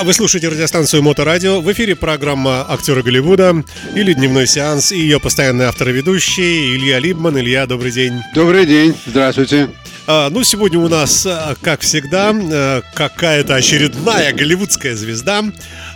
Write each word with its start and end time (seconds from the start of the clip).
Вы 0.00 0.12
слушаете 0.12 0.48
радиостанцию 0.48 1.02
Моторадио. 1.02 1.60
В 1.60 1.72
эфире 1.72 1.96
программа 1.96 2.64
«Актеры 2.70 3.02
Голливуда» 3.02 3.64
или 3.96 4.12
«Дневной 4.12 4.46
сеанс» 4.46 4.92
и 4.92 4.98
ее 5.00 5.18
постоянный 5.18 5.64
автор 5.64 5.88
и 5.88 5.92
ведущий 5.92 6.76
Илья 6.76 7.00
Либман. 7.00 7.36
Илья, 7.36 7.66
добрый 7.66 7.90
день. 7.90 8.22
Добрый 8.32 8.64
день. 8.64 8.94
Здравствуйте. 9.06 9.70
А, 10.06 10.30
ну, 10.30 10.44
сегодня 10.44 10.78
у 10.78 10.86
нас, 10.86 11.26
а, 11.26 11.56
как 11.60 11.80
всегда, 11.80 12.32
а, 12.32 12.82
какая-то 12.94 13.56
очередная 13.56 14.32
голливудская 14.32 14.94
звезда, 14.94 15.42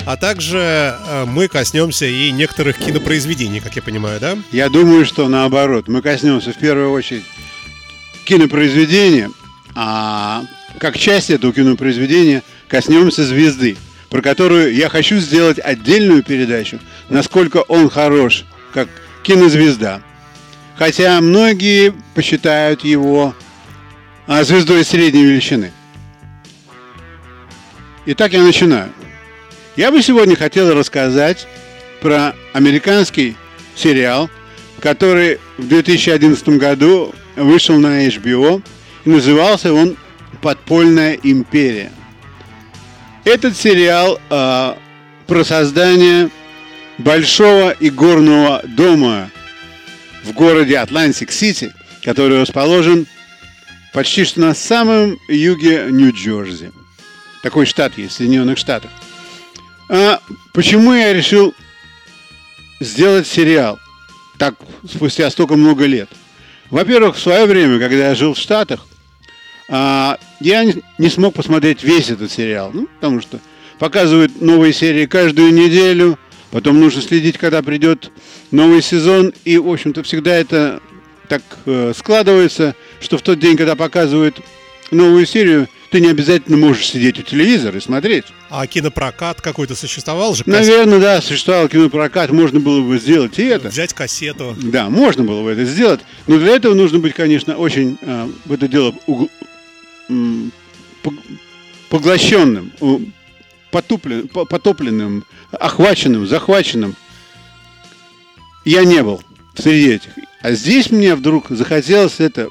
а 0.04 0.16
также 0.16 0.58
а, 0.58 1.24
мы 1.24 1.46
коснемся 1.46 2.04
и 2.04 2.32
некоторых 2.32 2.78
кинопроизведений, 2.78 3.60
как 3.60 3.76
я 3.76 3.82
понимаю, 3.82 4.18
да? 4.18 4.36
Я 4.50 4.68
думаю, 4.68 5.06
что 5.06 5.28
наоборот. 5.28 5.86
Мы 5.86 6.02
коснемся 6.02 6.52
в 6.52 6.58
первую 6.58 6.90
очередь 6.90 7.24
кинопроизведения, 8.24 9.30
а 9.76 10.42
как 10.78 10.98
часть 10.98 11.30
этого 11.30 11.52
кинопроизведения 11.52 12.42
коснемся 12.66 13.24
звезды 13.24 13.76
про 14.12 14.20
которую 14.20 14.74
я 14.74 14.90
хочу 14.90 15.16
сделать 15.16 15.58
отдельную 15.58 16.22
передачу, 16.22 16.78
насколько 17.08 17.62
он 17.62 17.88
хорош, 17.88 18.44
как 18.74 18.86
кинозвезда. 19.22 20.02
Хотя 20.76 21.18
многие 21.22 21.94
посчитают 22.14 22.84
его 22.84 23.34
а, 24.26 24.44
звездой 24.44 24.84
средней 24.84 25.24
величины. 25.24 25.72
Итак, 28.04 28.34
я 28.34 28.42
начинаю. 28.42 28.92
Я 29.76 29.90
бы 29.90 30.02
сегодня 30.02 30.36
хотел 30.36 30.74
рассказать 30.74 31.48
про 32.02 32.34
американский 32.52 33.34
сериал, 33.74 34.28
который 34.80 35.38
в 35.56 35.66
2011 35.66 36.46
году 36.58 37.14
вышел 37.34 37.78
на 37.78 38.06
HBO, 38.06 38.62
и 39.06 39.08
назывался 39.08 39.72
он 39.72 39.96
«Подпольная 40.42 41.18
империя». 41.22 41.92
Этот 43.24 43.56
сериал 43.56 44.20
э, 44.30 44.74
про 45.28 45.44
создание 45.44 46.28
большого 46.98 47.70
игорного 47.70 48.62
дома 48.64 49.30
в 50.24 50.32
городе 50.32 50.78
Атлантик-Сити, 50.78 51.72
который 52.02 52.40
расположен 52.40 53.06
почти 53.92 54.24
что 54.24 54.40
на 54.40 54.54
самом 54.54 55.18
юге 55.28 55.86
Нью-Джерси. 55.90 56.72
Такой 57.44 57.66
штат 57.66 57.96
есть 57.96 58.14
в 58.14 58.16
Соединенных 58.16 58.58
Штатах. 58.58 58.90
А 59.88 60.20
почему 60.52 60.92
я 60.92 61.12
решил 61.12 61.54
сделать 62.80 63.28
сериал 63.28 63.78
так 64.38 64.56
спустя 64.88 65.30
столько 65.30 65.54
много 65.54 65.86
лет? 65.86 66.08
Во-первых, 66.70 67.16
в 67.16 67.20
свое 67.20 67.46
время, 67.46 67.78
когда 67.78 68.08
я 68.08 68.14
жил 68.16 68.34
в 68.34 68.38
Штатах, 68.38 68.80
а, 69.74 70.18
я 70.38 70.70
не 70.98 71.08
смог 71.08 71.32
посмотреть 71.32 71.82
весь 71.82 72.10
этот 72.10 72.30
сериал, 72.30 72.70
ну, 72.74 72.88
потому 73.00 73.22
что 73.22 73.38
показывают 73.78 74.42
новые 74.42 74.74
серии 74.74 75.06
каждую 75.06 75.50
неделю, 75.54 76.18
потом 76.50 76.78
нужно 76.78 77.00
следить, 77.00 77.38
когда 77.38 77.62
придет 77.62 78.10
новый 78.50 78.82
сезон, 78.82 79.32
и, 79.46 79.56
в 79.56 79.66
общем-то, 79.66 80.02
всегда 80.02 80.36
это 80.36 80.80
так 81.26 81.40
э, 81.64 81.94
складывается, 81.96 82.74
что 83.00 83.16
в 83.16 83.22
тот 83.22 83.38
день, 83.38 83.56
когда 83.56 83.74
показывают 83.74 84.42
новую 84.90 85.24
серию, 85.24 85.68
ты 85.90 86.00
не 86.00 86.10
обязательно 86.10 86.58
можешь 86.58 86.88
сидеть 86.88 87.18
у 87.18 87.22
телевизора 87.22 87.78
и 87.78 87.80
смотреть. 87.80 88.24
А 88.50 88.66
кинопрокат 88.66 89.40
какой-то 89.40 89.74
существовал 89.74 90.34
же? 90.34 90.42
Наверное, 90.44 90.98
да, 90.98 91.22
существовал 91.22 91.68
кинопрокат, 91.68 92.30
можно 92.30 92.60
было 92.60 92.82
бы 92.82 92.98
сделать 92.98 93.38
и 93.38 93.44
это. 93.44 93.68
Взять 93.68 93.94
кассету. 93.94 94.54
Да, 94.60 94.90
можно 94.90 95.24
было 95.24 95.42
бы 95.42 95.50
это 95.50 95.64
сделать, 95.64 96.00
но 96.26 96.36
для 96.36 96.56
этого 96.56 96.74
нужно 96.74 96.98
быть, 96.98 97.14
конечно, 97.14 97.56
очень 97.56 97.96
э, 98.02 98.28
в 98.44 98.52
это 98.52 98.68
дело 98.68 98.94
угл 99.06 99.30
поглощенным, 101.88 102.72
потупленным, 103.70 104.28
потопленным, 104.28 105.24
охваченным, 105.50 106.26
захваченным. 106.26 106.94
Я 108.64 108.84
не 108.84 109.02
был 109.02 109.22
среди 109.54 109.90
этих. 109.92 110.10
А 110.40 110.52
здесь 110.52 110.90
мне 110.90 111.14
вдруг 111.14 111.50
захотелось 111.50 112.20
это 112.20 112.48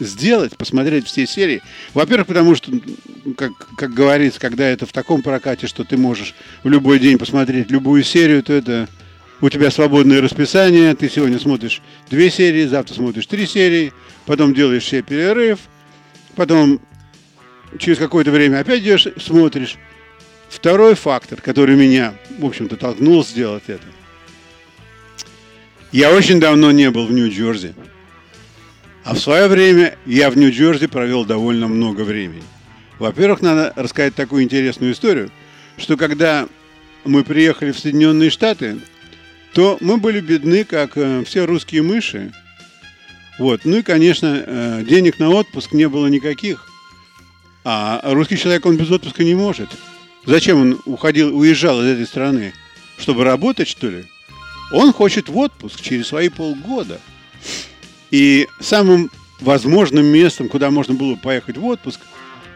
сделать, 0.00 0.56
посмотреть 0.56 1.06
все 1.06 1.26
серии. 1.26 1.62
Во-первых, 1.94 2.26
потому 2.26 2.54
что, 2.54 2.72
как, 3.36 3.52
как 3.76 3.94
говорится, 3.94 4.40
когда 4.40 4.66
это 4.66 4.86
в 4.86 4.92
таком 4.92 5.22
прокате, 5.22 5.66
что 5.66 5.84
ты 5.84 5.96
можешь 5.96 6.34
в 6.62 6.68
любой 6.68 6.98
день 6.98 7.18
посмотреть 7.18 7.70
любую 7.70 8.02
серию, 8.02 8.42
то 8.42 8.52
это 8.52 8.88
у 9.40 9.48
тебя 9.48 9.70
свободное 9.70 10.20
расписание, 10.20 10.94
ты 10.94 11.08
сегодня 11.08 11.38
смотришь 11.38 11.82
две 12.10 12.30
серии, 12.30 12.66
завтра 12.66 12.94
смотришь 12.94 13.26
три 13.26 13.46
серии, 13.46 13.92
потом 14.26 14.54
делаешь 14.54 14.84
себе 14.84 15.02
перерыв, 15.02 15.60
потом 16.34 16.80
через 17.78 17.98
какое-то 17.98 18.30
время 18.30 18.60
опять 18.60 18.82
идешь, 18.82 19.08
смотришь. 19.16 19.76
Второй 20.48 20.94
фактор, 20.94 21.40
который 21.40 21.74
меня, 21.74 22.14
в 22.38 22.44
общем-то, 22.44 22.76
толкнул 22.76 23.24
сделать 23.24 23.64
это. 23.66 23.84
Я 25.90 26.12
очень 26.12 26.40
давно 26.40 26.70
не 26.70 26.90
был 26.90 27.06
в 27.06 27.12
Нью-Джерси. 27.12 27.74
А 29.04 29.14
в 29.14 29.18
свое 29.18 29.48
время 29.48 29.96
я 30.06 30.30
в 30.30 30.36
Нью-Джерси 30.36 30.86
провел 30.86 31.24
довольно 31.24 31.68
много 31.68 32.02
времени. 32.02 32.42
Во-первых, 32.98 33.42
надо 33.42 33.72
рассказать 33.76 34.14
такую 34.14 34.44
интересную 34.44 34.92
историю, 34.92 35.30
что 35.76 35.96
когда 35.96 36.48
мы 37.04 37.24
приехали 37.24 37.72
в 37.72 37.78
Соединенные 37.78 38.30
Штаты, 38.30 38.78
то 39.52 39.76
мы 39.80 39.98
были 39.98 40.20
бедны, 40.20 40.64
как 40.64 40.96
э, 40.96 41.22
все 41.24 41.44
русские 41.44 41.82
мыши. 41.82 42.32
Вот. 43.38 43.62
Ну 43.64 43.78
и, 43.78 43.82
конечно, 43.82 44.42
э, 44.46 44.84
денег 44.86 45.18
на 45.18 45.30
отпуск 45.30 45.72
не 45.72 45.88
было 45.88 46.06
никаких. 46.06 46.68
А 47.64 48.00
русский 48.04 48.36
человек, 48.36 48.66
он 48.66 48.76
без 48.76 48.90
отпуска 48.90 49.24
не 49.24 49.34
может. 49.34 49.68
Зачем 50.26 50.60
он 50.60 50.80
уходил, 50.84 51.36
уезжал 51.36 51.82
из 51.82 51.86
этой 51.86 52.06
страны? 52.06 52.52
Чтобы 52.98 53.24
работать, 53.24 53.68
что 53.68 53.88
ли? 53.88 54.04
Он 54.72 54.92
хочет 54.92 55.28
в 55.28 55.36
отпуск 55.36 55.80
через 55.80 56.08
свои 56.08 56.28
полгода. 56.28 57.00
И 58.10 58.46
самым 58.60 59.10
возможным 59.40 60.06
местом, 60.06 60.48
куда 60.48 60.70
можно 60.70 60.94
было 60.94 61.16
поехать 61.16 61.56
в 61.56 61.64
отпуск 61.64 62.00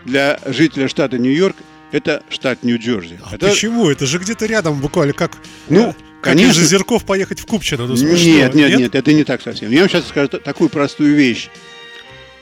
для 0.04 0.38
жителя 0.46 0.88
штата 0.88 1.18
Нью-Йорк, 1.18 1.56
это 1.90 2.22
штат 2.28 2.62
Нью-Джерси. 2.62 3.18
А 3.24 3.34
это... 3.34 3.48
почему? 3.48 3.88
Это 3.88 4.06
же 4.06 4.18
где-то 4.18 4.46
рядом 4.46 4.80
буквально, 4.80 5.14
как, 5.14 5.32
ну, 5.68 5.94
как 6.22 6.34
конечно. 6.34 6.60
из 6.60 6.66
Озерков 6.66 7.04
поехать 7.04 7.40
в 7.40 7.46
Купчино. 7.46 7.86
Ну, 7.86 7.94
нет, 7.94 8.54
нет, 8.54 8.70
нет, 8.70 8.78
нет, 8.80 8.94
это 8.94 9.12
не 9.12 9.24
так 9.24 9.42
совсем. 9.42 9.70
Я 9.70 9.80
вам 9.80 9.88
сейчас 9.88 10.08
скажу 10.08 10.28
такую 10.28 10.68
простую 10.70 11.14
вещь, 11.14 11.48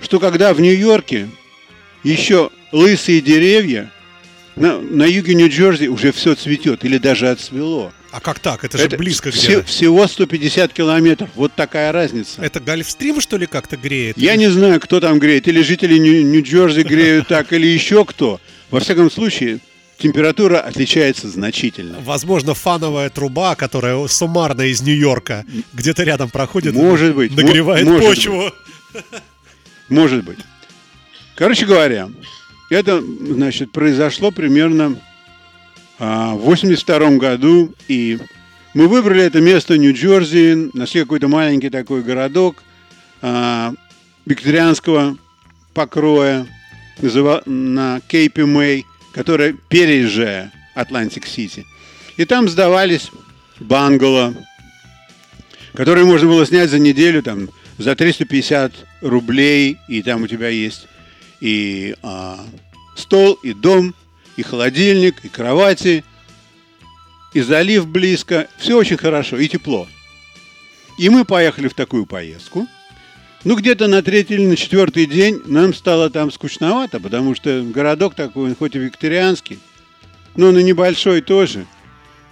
что 0.00 0.18
когда 0.20 0.52
в 0.54 0.60
Нью-Йорке 0.60 1.28
еще 2.02 2.50
лысые 2.72 3.20
деревья, 3.20 3.90
на, 4.54 4.78
на 4.80 5.04
юге 5.04 5.34
Нью-Джерси 5.34 5.88
уже 5.88 6.12
все 6.12 6.34
цветет 6.34 6.84
или 6.84 6.96
даже 6.98 7.28
отцвело. 7.28 7.92
А 8.10 8.20
как 8.20 8.38
так? 8.38 8.64
Это 8.64 8.78
же 8.78 8.84
Это 8.84 8.96
близко 8.96 9.30
все- 9.30 9.56
где 9.60 9.62
всего 9.64 10.06
150 10.06 10.72
километров. 10.72 11.28
Вот 11.34 11.52
такая 11.54 11.92
разница. 11.92 12.40
Это 12.40 12.60
Гольфстрим, 12.60 13.20
что 13.20 13.36
ли, 13.36 13.44
как-то 13.46 13.76
греет? 13.76 14.16
Я 14.16 14.36
не 14.36 14.48
знаю, 14.48 14.80
кто 14.80 15.00
там 15.00 15.18
греет. 15.18 15.46
Или 15.48 15.60
жители 15.60 15.98
Нью- 15.98 16.22
Нью-Джерси 16.24 16.82
греют 16.82 17.28
так, 17.28 17.52
или 17.52 17.66
еще 17.66 18.06
кто. 18.06 18.40
Во 18.70 18.80
всяком 18.80 19.10
случае, 19.10 19.58
температура 19.98 20.58
отличается 20.60 21.28
значительно. 21.28 21.98
Возможно, 22.00 22.54
фановая 22.54 23.10
труба, 23.10 23.54
которая 23.54 24.06
суммарно 24.08 24.62
из 24.62 24.82
Нью-Йорка 24.82 25.44
где-то 25.72 26.02
рядом 26.04 26.30
проходит, 26.30 26.74
Может 26.74 27.14
быть. 27.14 27.34
нагревает 27.36 27.84
Мо- 27.86 27.92
может 27.92 28.06
почву. 28.08 28.50
Может 29.88 30.24
быть. 30.24 30.38
Короче 31.34 31.66
говоря, 31.66 32.08
это, 32.70 33.00
значит, 33.00 33.70
произошло 33.72 34.30
примерно 34.30 34.98
а, 35.98 36.34
в 36.34 36.40
82 36.40 37.10
году, 37.18 37.74
и 37.88 38.18
мы 38.74 38.88
выбрали 38.88 39.22
это 39.22 39.40
место 39.40 39.78
Нью-Джерси, 39.78 40.70
нашли 40.76 41.02
какой-то 41.02 41.28
маленький 41.28 41.70
такой 41.70 42.02
городок 42.02 42.62
а, 43.22 43.72
викторианского 44.24 45.16
покроя 45.74 46.46
называ- 47.00 47.42
на 47.46 48.00
Кейп-Мэй, 48.08 48.84
который 49.16 49.54
переезжая 49.54 50.52
Атлантик-Сити. 50.74 51.66
И 52.18 52.26
там 52.26 52.50
сдавались 52.50 53.10
бунгало, 53.58 54.34
которые 55.72 56.04
можно 56.04 56.28
было 56.28 56.44
снять 56.44 56.68
за 56.68 56.78
неделю 56.78 57.22
там, 57.22 57.48
за 57.78 57.96
350 57.96 58.74
рублей, 59.00 59.78
и 59.88 60.02
там 60.02 60.22
у 60.22 60.26
тебя 60.26 60.48
есть 60.48 60.86
и 61.40 61.96
а, 62.02 62.44
стол, 62.94 63.38
и 63.42 63.54
дом, 63.54 63.94
и 64.36 64.42
холодильник, 64.42 65.24
и 65.24 65.28
кровати, 65.28 66.04
и 67.32 67.40
залив 67.40 67.86
близко. 67.86 68.48
Все 68.58 68.76
очень 68.76 68.98
хорошо 68.98 69.38
и 69.38 69.48
тепло. 69.48 69.88
И 70.98 71.08
мы 71.08 71.24
поехали 71.24 71.68
в 71.68 71.74
такую 71.74 72.04
поездку. 72.04 72.66
Ну, 73.46 73.54
где-то 73.54 73.86
на 73.86 74.02
третий 74.02 74.34
или 74.34 74.44
на 74.44 74.56
четвертый 74.56 75.06
день 75.06 75.40
нам 75.44 75.72
стало 75.72 76.10
там 76.10 76.32
скучновато, 76.32 76.98
потому 76.98 77.36
что 77.36 77.62
городок 77.62 78.16
такой, 78.16 78.52
хоть 78.56 78.74
и 78.74 78.80
викторианский, 78.80 79.60
но 80.34 80.48
он 80.48 80.58
и 80.58 80.64
небольшой 80.64 81.20
тоже. 81.20 81.64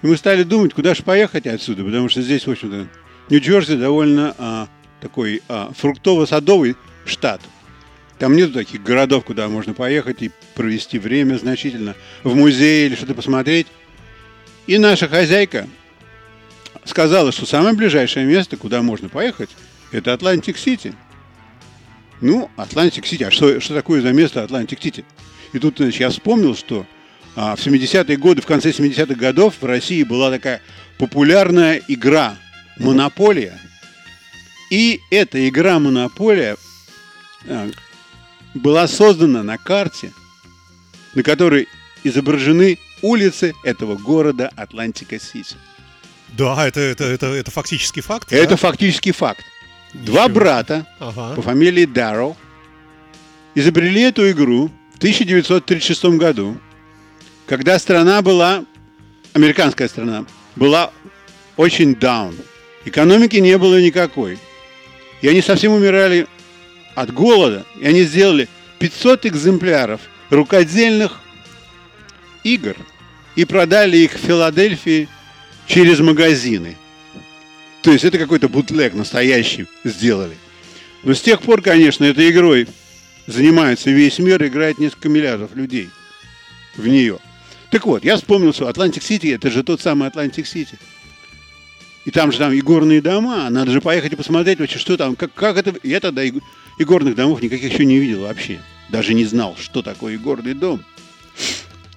И 0.02 0.08
мы 0.08 0.16
стали 0.16 0.43
думать, 0.43 0.75
куда 0.75 0.93
же 0.93 1.05
поехать 1.05 1.46
отсюда, 1.46 1.84
потому 1.84 2.08
что 2.08 2.20
здесь, 2.20 2.49
в 2.49 2.50
общем-то, 2.50 2.88
Нью-Джерси 3.31 3.76
довольно 3.76 4.34
а, 4.38 4.66
такой 5.00 5.40
а, 5.49 5.70
фруктово-садовый 5.78 6.75
штат. 7.06 7.40
Там 8.19 8.34
нет 8.34 8.52
таких 8.52 8.82
городов, 8.82 9.25
куда 9.25 9.49
можно 9.49 9.72
поехать 9.72 10.20
и 10.20 10.32
провести 10.56 10.99
время 10.99 11.37
значительно 11.37 11.94
в 12.25 12.34
музее 12.34 12.87
или 12.87 12.96
что-то 12.96 13.14
посмотреть. 13.14 13.69
И 14.66 14.78
наша 14.78 15.06
хозяйка 15.06 15.69
сказала, 16.84 17.31
что 17.31 17.46
самое 17.46 17.76
ближайшее 17.76 18.26
место, 18.26 18.56
куда 18.56 18.82
можно 18.82 19.08
поехать, 19.08 19.50
это 19.94 20.12
Атлантик-Сити. 20.12 20.93
Ну, 22.25 22.50
Атлантик-Сити. 22.56 23.23
А 23.25 23.31
что, 23.31 23.61
что 23.61 23.75
такое 23.75 24.00
за 24.00 24.15
место 24.15 24.43
Атлантик-Сити? 24.43 25.05
И 25.53 25.59
тут 25.59 25.76
значит, 25.76 26.00
я 26.00 26.09
вспомнил, 26.09 26.56
что 26.56 26.87
а, 27.37 27.55
в 27.55 27.59
70-е 27.59 28.17
годы, 28.17 28.41
в 28.41 28.47
конце 28.47 28.71
70-х 28.71 29.15
годов 29.15 29.56
в 29.61 29.67
России 29.67 30.03
была 30.05 30.31
такая 30.31 30.62
популярная 30.97 31.82
игра 31.87 32.38
«Монополия». 32.79 33.61
И 34.71 35.03
эта 35.11 35.47
игра 35.47 35.79
«Монополия» 35.79 36.56
а, 37.47 37.71
была 38.55 38.88
создана 38.88 39.43
на 39.43 39.59
карте, 39.59 40.11
на 41.15 41.23
которой 41.23 41.69
изображены 42.05 42.79
улицы 43.03 43.53
этого 43.65 43.97
города 43.97 44.50
Атлантика-Сити. 44.56 45.56
Да, 46.29 46.67
это, 46.67 46.81
это, 46.81 47.05
это, 47.05 47.26
это 47.26 47.50
фактический 47.50 48.00
факт. 48.00 48.32
Это 48.32 48.53
да? 48.53 48.56
фактический 48.56 49.12
факт. 49.12 49.44
Два 49.94 50.25
Ничего. 50.25 50.35
брата 50.35 50.87
Ага. 50.99 51.35
по 51.37 51.43
фамилии 51.43 51.85
Дарроу 51.85 52.37
изобрели 53.55 54.02
эту 54.02 54.29
игру 54.32 54.70
в 54.94 54.96
1936 54.99 56.05
году, 56.19 56.56
когда 57.46 57.79
страна 57.79 58.20
была, 58.23 58.64
американская 59.32 59.88
страна, 59.88 60.26
была 60.56 60.91
очень 61.56 61.93
down. 61.93 62.35
Экономики 62.85 63.37
не 63.37 63.56
было 63.56 63.81
никакой. 63.81 64.38
И 65.23 65.29
они 65.29 65.41
совсем 65.41 65.73
умирали 65.73 66.26
от 66.94 67.12
голода. 67.12 67.64
И 67.81 67.87
они 67.87 68.02
сделали 68.02 68.49
500 68.79 69.26
экземпляров 69.26 70.00
рукодельных 70.31 71.20
игр 72.43 72.76
и 73.37 73.44
продали 73.44 73.97
их 73.99 74.12
в 74.14 74.19
Филадельфии 74.19 75.08
через 75.67 76.00
магазины. 76.00 76.76
То 77.85 77.93
есть 77.93 78.03
это 78.03 78.17
какой-то 78.17 78.49
бутлег 78.49 78.95
настоящий 78.95 79.67
сделали. 79.85 80.39
Но 81.03 81.13
с 81.13 81.21
тех 81.21 81.43
пор, 81.43 81.61
конечно, 81.61 82.05
этой 82.05 82.31
игрой 82.31 82.67
занимается 83.27 83.91
весь 83.91 84.19
мир, 84.19 84.43
играет 84.43 84.79
несколько 84.79 85.11
миллиардов 85.11 85.55
людей 85.55 85.91
в 86.79 86.89
нее. 86.89 87.19
Так 87.71 87.85
вот, 87.85 88.03
я 88.03 88.17
вспомнил, 88.17 88.55
что 88.55 88.69
Атлантик-Сити, 88.69 89.27
это 89.27 89.51
же 89.51 89.63
тот 89.63 89.83
самый 89.83 90.09
Атлантик-Сити. 90.09 90.79
И 92.07 92.11
там 92.11 92.33
же 92.33 92.39
там 92.39 92.55
игорные 92.55 93.03
дома, 93.03 93.51
надо 93.51 93.71
же 93.71 93.83
поехать 93.83 94.15
и 94.15 94.17
посмотреть 94.17 94.61
вообще, 94.61 94.79
что 94.79 94.97
там, 94.97 95.15
как, 95.15 95.35
как 95.35 95.59
это... 95.59 95.75
Я 95.83 96.01
тогда 96.01 96.25
и, 96.25 96.33
игорных 96.79 97.15
домов 97.15 97.43
никаких 97.43 97.71
еще 97.71 97.85
не 97.85 97.99
видел 97.99 98.23
вообще. 98.23 98.63
Даже 98.89 99.13
не 99.13 99.27
знал, 99.27 99.57
что 99.61 99.83
такое 99.83 100.15
игорный 100.15 100.55
дом. 100.55 100.83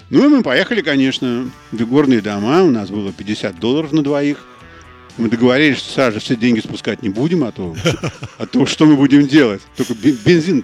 Ну 0.10 0.26
и 0.26 0.28
мы 0.28 0.44
поехали, 0.44 0.82
конечно, 0.82 1.50
в 1.72 1.82
игорные 1.82 2.20
дома. 2.20 2.64
У 2.64 2.72
нас 2.72 2.90
было 2.90 3.14
50 3.14 3.58
долларов 3.58 3.94
на 3.94 4.04
двоих. 4.04 4.46
Мы 5.18 5.30
договорились, 5.30 5.78
что 5.80 6.12
же 6.12 6.20
все 6.20 6.36
деньги 6.36 6.60
спускать 6.60 7.02
не 7.02 7.10
будем, 7.10 7.44
а 7.44 7.52
то, 7.52 7.76
а 8.38 8.46
то 8.46 8.66
что 8.66 8.86
мы 8.86 8.96
будем 8.96 9.28
делать? 9.28 9.62
Только 9.76 9.94
бен- 9.96 10.18
бензин 10.24 10.64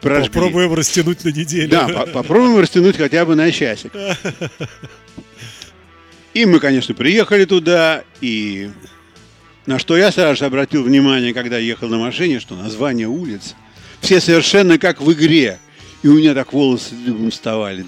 прожгли. 0.00 0.28
Попробуем 0.32 0.74
растянуть 0.74 1.24
на 1.24 1.30
неделю. 1.30 1.68
Да, 1.68 1.88
по- 1.88 2.06
попробуем 2.06 2.58
растянуть 2.60 2.96
хотя 2.96 3.24
бы 3.24 3.34
на 3.34 3.50
часик. 3.50 3.92
И 6.34 6.44
мы, 6.46 6.60
конечно, 6.60 6.94
приехали 6.94 7.44
туда, 7.44 8.04
и 8.20 8.70
на 9.66 9.78
что 9.78 9.96
я 9.96 10.12
сразу 10.12 10.38
же 10.38 10.44
обратил 10.46 10.84
внимание, 10.84 11.34
когда 11.34 11.58
ехал 11.58 11.88
на 11.88 11.98
машине, 11.98 12.38
что 12.38 12.54
название 12.54 13.08
улиц 13.08 13.54
все 14.00 14.20
совершенно 14.20 14.78
как 14.78 15.00
в 15.00 15.12
игре. 15.12 15.58
И 16.04 16.06
у 16.06 16.14
меня 16.14 16.32
так 16.34 16.52
волосы 16.52 16.94
дыбом 16.94 17.32
вставали. 17.32 17.84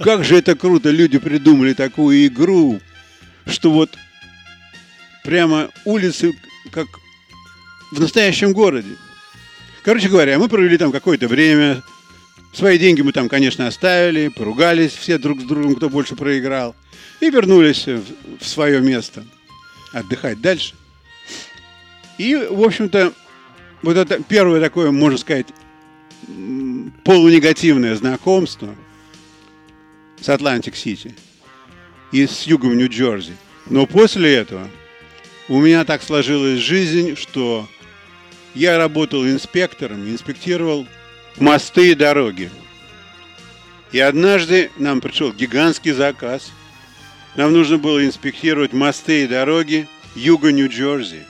Как 0.00 0.24
же 0.24 0.36
это 0.36 0.56
круто, 0.56 0.90
люди 0.90 1.18
придумали 1.18 1.74
такую 1.74 2.26
игру, 2.26 2.80
что 3.46 3.70
вот 3.70 3.90
прямо 5.24 5.70
улицы 5.84 6.34
как 6.70 6.86
в 7.90 8.00
настоящем 8.00 8.52
городе. 8.52 8.96
Короче 9.82 10.08
говоря, 10.08 10.38
мы 10.38 10.48
провели 10.48 10.76
там 10.78 10.92
какое-то 10.92 11.28
время. 11.28 11.82
Свои 12.52 12.78
деньги 12.78 13.00
мы 13.00 13.12
там, 13.12 13.28
конечно, 13.28 13.66
оставили, 13.66 14.28
поругались 14.28 14.92
все 14.92 15.18
друг 15.18 15.40
с 15.40 15.44
другом, 15.44 15.76
кто 15.76 15.88
больше 15.88 16.16
проиграл. 16.16 16.74
И 17.20 17.30
вернулись 17.30 17.86
в, 17.86 18.44
свое 18.44 18.80
место 18.80 19.24
отдыхать 19.92 20.40
дальше. 20.40 20.74
И, 22.18 22.34
в 22.34 22.62
общем-то, 22.62 23.12
вот 23.82 23.96
это 23.96 24.22
первое 24.22 24.60
такое, 24.60 24.90
можно 24.90 25.18
сказать, 25.18 25.46
полунегативное 27.04 27.94
знакомство 27.96 28.74
с 30.20 30.28
Атлантик-Сити 30.28 31.14
и 32.12 32.26
с 32.26 32.42
югом 32.42 32.76
Нью-Джерси. 32.76 33.32
Но 33.66 33.86
после 33.86 34.34
этого 34.34 34.68
у 35.50 35.60
меня 35.60 35.84
так 35.84 36.00
сложилась 36.00 36.60
жизнь, 36.60 37.16
что 37.16 37.68
я 38.54 38.78
работал 38.78 39.26
инспектором, 39.26 40.08
инспектировал 40.08 40.86
мосты 41.38 41.90
и 41.90 41.94
дороги. 41.96 42.52
И 43.90 43.98
однажды 43.98 44.70
нам 44.78 45.00
пришел 45.00 45.32
гигантский 45.32 45.90
заказ. 45.90 46.52
Нам 47.34 47.52
нужно 47.52 47.78
было 47.78 48.04
инспектировать 48.06 48.72
мосты 48.72 49.24
и 49.24 49.26
дороги 49.26 49.88
юга 50.14 50.52
Нью-Джерси. 50.52 51.24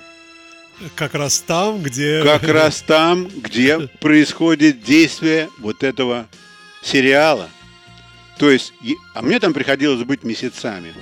Как 0.96 1.14
раз 1.14 1.40
там, 1.40 1.82
где... 1.82 2.22
Как 2.22 2.42
раз 2.46 2.82
там, 2.82 3.26
где 3.26 3.88
происходит 4.00 4.82
действие 4.82 5.48
вот 5.58 5.82
этого 5.82 6.26
сериала. 6.82 7.48
То 8.36 8.50
есть, 8.50 8.74
а 9.14 9.22
мне 9.22 9.40
там 9.40 9.54
приходилось 9.54 10.04
быть 10.04 10.24
месяцами. 10.24 10.92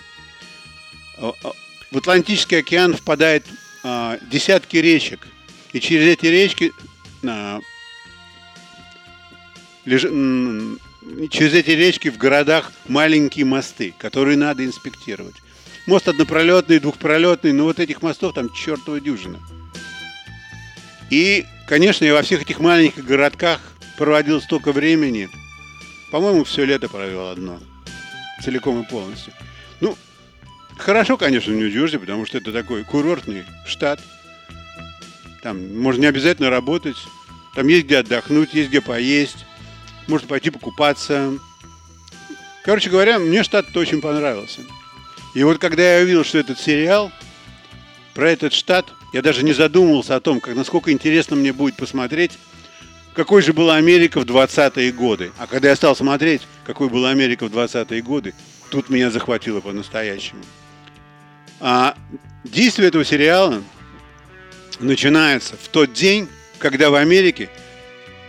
В 1.90 1.98
Атлантический 1.98 2.58
океан 2.58 2.94
впадает 2.94 3.44
а, 3.82 4.18
десятки 4.30 4.76
речек. 4.76 5.26
И 5.72 5.80
через 5.80 6.06
эти 6.06 6.26
речки 6.26 6.72
а, 7.26 7.60
леж- 9.86 10.78
через 11.30 11.54
эти 11.54 11.70
речки 11.70 12.08
в 12.10 12.18
городах 12.18 12.72
маленькие 12.88 13.46
мосты, 13.46 13.94
которые 13.98 14.36
надо 14.36 14.64
инспектировать. 14.64 15.34
Мост 15.86 16.06
однопролетный, 16.06 16.78
двухпролетный, 16.78 17.52
но 17.52 17.64
вот 17.64 17.80
этих 17.80 18.02
мостов 18.02 18.34
там 18.34 18.52
чертова 18.52 19.00
дюжина. 19.00 19.38
И, 21.08 21.46
конечно, 21.66 22.04
я 22.04 22.12
во 22.12 22.22
всех 22.22 22.42
этих 22.42 22.60
маленьких 22.60 23.04
городках 23.04 23.60
проводил 23.96 24.42
столько 24.42 24.72
времени. 24.72 25.30
По-моему, 26.12 26.44
все 26.44 26.66
лето 26.66 26.88
провел 26.90 27.28
одно. 27.28 27.58
Целиком 28.44 28.82
и 28.82 28.86
полностью. 28.86 29.32
Хорошо, 30.78 31.16
конечно, 31.16 31.52
Нью-Джерси, 31.52 31.98
потому 31.98 32.24
что 32.24 32.38
это 32.38 32.52
такой 32.52 32.84
курортный 32.84 33.44
штат. 33.66 34.00
Там 35.42 35.78
можно 35.78 36.02
не 36.02 36.06
обязательно 36.06 36.50
работать. 36.50 36.96
Там 37.54 37.66
есть 37.68 37.86
где 37.86 37.98
отдохнуть, 37.98 38.54
есть 38.54 38.68
где 38.68 38.80
поесть. 38.80 39.44
Можно 40.06 40.28
пойти 40.28 40.50
покупаться. 40.50 41.34
Короче 42.64 42.90
говоря, 42.90 43.18
мне 43.18 43.42
штат 43.42 43.76
очень 43.76 44.00
понравился. 44.00 44.62
И 45.34 45.42
вот 45.42 45.58
когда 45.58 45.98
я 45.98 46.02
увидел, 46.04 46.24
что 46.24 46.38
этот 46.38 46.58
сериал 46.58 47.12
про 48.14 48.30
этот 48.30 48.52
штат, 48.52 48.86
я 49.12 49.22
даже 49.22 49.42
не 49.44 49.52
задумывался 49.52 50.16
о 50.16 50.20
том, 50.20 50.40
как, 50.40 50.54
насколько 50.54 50.92
интересно 50.92 51.36
мне 51.36 51.52
будет 51.52 51.76
посмотреть, 51.76 52.32
какой 53.14 53.42
же 53.42 53.52
была 53.52 53.76
Америка 53.76 54.20
в 54.20 54.24
20-е 54.24 54.92
годы. 54.92 55.32
А 55.38 55.46
когда 55.46 55.68
я 55.70 55.76
стал 55.76 55.96
смотреть, 55.96 56.42
какой 56.64 56.88
была 56.88 57.10
Америка 57.10 57.46
в 57.46 57.52
20-е 57.52 58.02
годы, 58.02 58.34
тут 58.70 58.90
меня 58.90 59.10
захватило 59.10 59.60
по-настоящему. 59.60 60.42
А 61.60 61.96
действие 62.44 62.88
этого 62.88 63.04
сериала 63.04 63.62
начинается 64.80 65.54
в 65.56 65.68
тот 65.68 65.92
день, 65.92 66.28
когда 66.58 66.90
в 66.90 66.94
Америке 66.94 67.48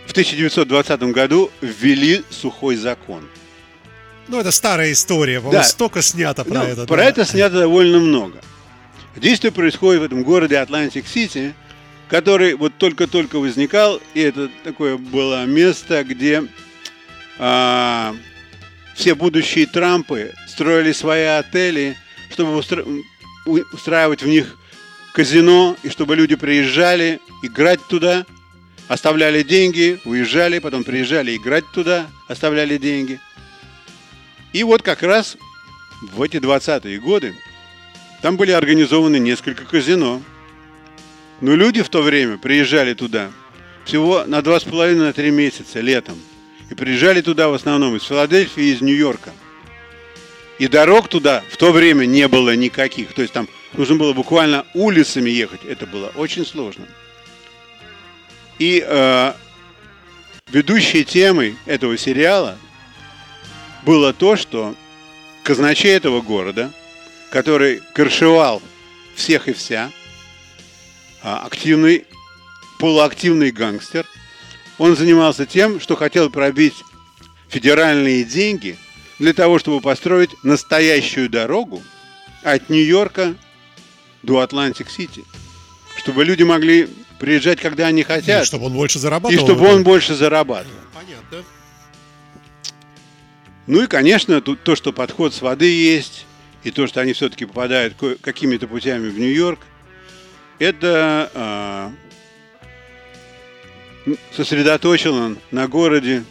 в 0.06 0.10
1920 0.10 1.02
году 1.12 1.50
ввели 1.60 2.22
сухой 2.30 2.76
закон. 2.76 3.28
Ну, 4.28 4.40
это 4.40 4.50
старая 4.50 4.92
история, 4.92 5.40
Да. 5.40 5.62
столько 5.62 6.02
снято 6.02 6.44
про 6.44 6.54
Ну, 6.54 6.62
это. 6.64 6.86
про 6.86 6.96
да. 6.98 7.04
это 7.04 7.24
снято 7.24 7.60
довольно 7.60 7.98
много. 7.98 8.40
Действие 9.16 9.52
происходит 9.52 10.02
в 10.02 10.04
этом 10.04 10.22
городе 10.22 10.56
Атлантик-Сити, 10.58 11.52
который 12.08 12.54
вот 12.54 12.72
только-только 12.78 13.38
возникал, 13.38 14.00
и 14.14 14.20
это 14.20 14.48
такое 14.64 14.96
было 14.96 15.44
место, 15.46 16.02
где 16.04 16.44
а, 17.38 18.14
все 18.94 19.14
будущие 19.14 19.66
Трампы 19.66 20.32
строили 20.48 20.92
свои 20.92 21.24
отели, 21.24 21.96
чтобы 22.32 22.50
устра- 22.58 22.82
у- 22.82 23.02
устраивать 23.46 24.22
в 24.22 24.28
них 24.28 24.56
казино, 25.12 25.76
и 25.82 25.88
чтобы 25.88 26.16
люди 26.16 26.36
приезжали 26.36 27.20
играть 27.42 27.80
туда, 27.86 28.26
оставляли 28.88 29.42
деньги, 29.42 30.00
уезжали, 30.04 30.58
потом 30.58 30.84
приезжали 30.84 31.36
играть 31.36 31.64
туда, 31.72 32.08
оставляли 32.28 32.76
деньги. 32.76 33.20
И 34.52 34.62
вот 34.64 34.82
как 34.82 35.02
раз 35.02 35.36
в 36.00 36.22
эти 36.22 36.38
20-е 36.38 36.98
годы 37.00 37.34
там 38.22 38.36
были 38.36 38.50
организованы 38.50 39.18
несколько 39.18 39.64
казино. 39.64 40.22
Но 41.40 41.54
люди 41.54 41.82
в 41.82 41.88
то 41.88 42.02
время 42.02 42.36
приезжали 42.36 42.94
туда 42.94 43.30
всего 43.84 44.24
на 44.24 44.42
два 44.42 44.60
с 44.60 44.64
половиной 44.64 45.06
на 45.06 45.12
три 45.12 45.30
месяца 45.30 45.80
летом. 45.80 46.18
И 46.68 46.74
приезжали 46.74 47.20
туда 47.20 47.48
в 47.48 47.54
основном 47.54 47.96
из 47.96 48.04
Филадельфии 48.04 48.64
и 48.64 48.72
из 48.72 48.80
Нью-Йорка. 48.80 49.32
И 50.60 50.68
дорог 50.68 51.08
туда 51.08 51.42
в 51.50 51.56
то 51.56 51.72
время 51.72 52.04
не 52.04 52.28
было 52.28 52.54
никаких. 52.54 53.14
То 53.14 53.22
есть 53.22 53.32
там 53.32 53.48
нужно 53.72 53.96
было 53.96 54.12
буквально 54.12 54.66
улицами 54.74 55.30
ехать. 55.30 55.64
Это 55.64 55.86
было 55.86 56.12
очень 56.16 56.44
сложно. 56.44 56.86
И 58.58 58.84
э, 58.86 59.32
ведущей 60.52 61.06
темой 61.06 61.56
этого 61.64 61.96
сериала 61.96 62.58
было 63.86 64.12
то, 64.12 64.36
что 64.36 64.74
казначей 65.44 65.92
этого 65.92 66.20
города, 66.20 66.70
который 67.30 67.80
крышевал 67.94 68.60
всех 69.14 69.48
и 69.48 69.54
вся, 69.54 69.90
а, 71.22 71.46
активный, 71.46 72.04
полуактивный 72.78 73.50
гангстер, 73.50 74.04
он 74.76 74.94
занимался 74.94 75.46
тем, 75.46 75.80
что 75.80 75.96
хотел 75.96 76.28
пробить 76.28 76.74
федеральные 77.48 78.24
деньги 78.24 78.76
для 79.20 79.34
того, 79.34 79.58
чтобы 79.58 79.80
построить 79.82 80.30
настоящую 80.42 81.28
дорогу 81.28 81.82
от 82.42 82.70
Нью-Йорка 82.70 83.34
до 84.22 84.40
Атлантик-Сити, 84.40 85.24
чтобы 85.98 86.24
люди 86.24 86.42
могли 86.42 86.88
приезжать, 87.18 87.60
когда 87.60 87.86
они 87.86 88.02
хотят. 88.02 88.42
И 88.42 88.46
чтобы 88.46 88.66
он 88.66 88.72
больше 88.72 88.98
зарабатывал. 88.98 89.44
И 89.44 89.46
чтобы 89.46 89.68
он 89.68 89.84
больше 89.84 90.14
зарабатывал. 90.14 90.74
Понятно. 90.94 91.44
Ну 93.66 93.82
и, 93.82 93.86
конечно, 93.86 94.40
тут 94.40 94.62
то, 94.62 94.74
что 94.74 94.90
подход 94.90 95.34
с 95.34 95.42
воды 95.42 95.70
есть, 95.70 96.24
и 96.64 96.70
то, 96.70 96.86
что 96.86 97.02
они 97.02 97.12
все-таки 97.12 97.44
попадают 97.44 97.94
какими-то 98.22 98.66
путями 98.68 99.10
в 99.10 99.18
Нью-Йорк, 99.18 99.60
это 100.58 101.30
а, 101.34 101.92
сосредоточено 104.34 105.36
на 105.50 105.68
городе 105.68 106.24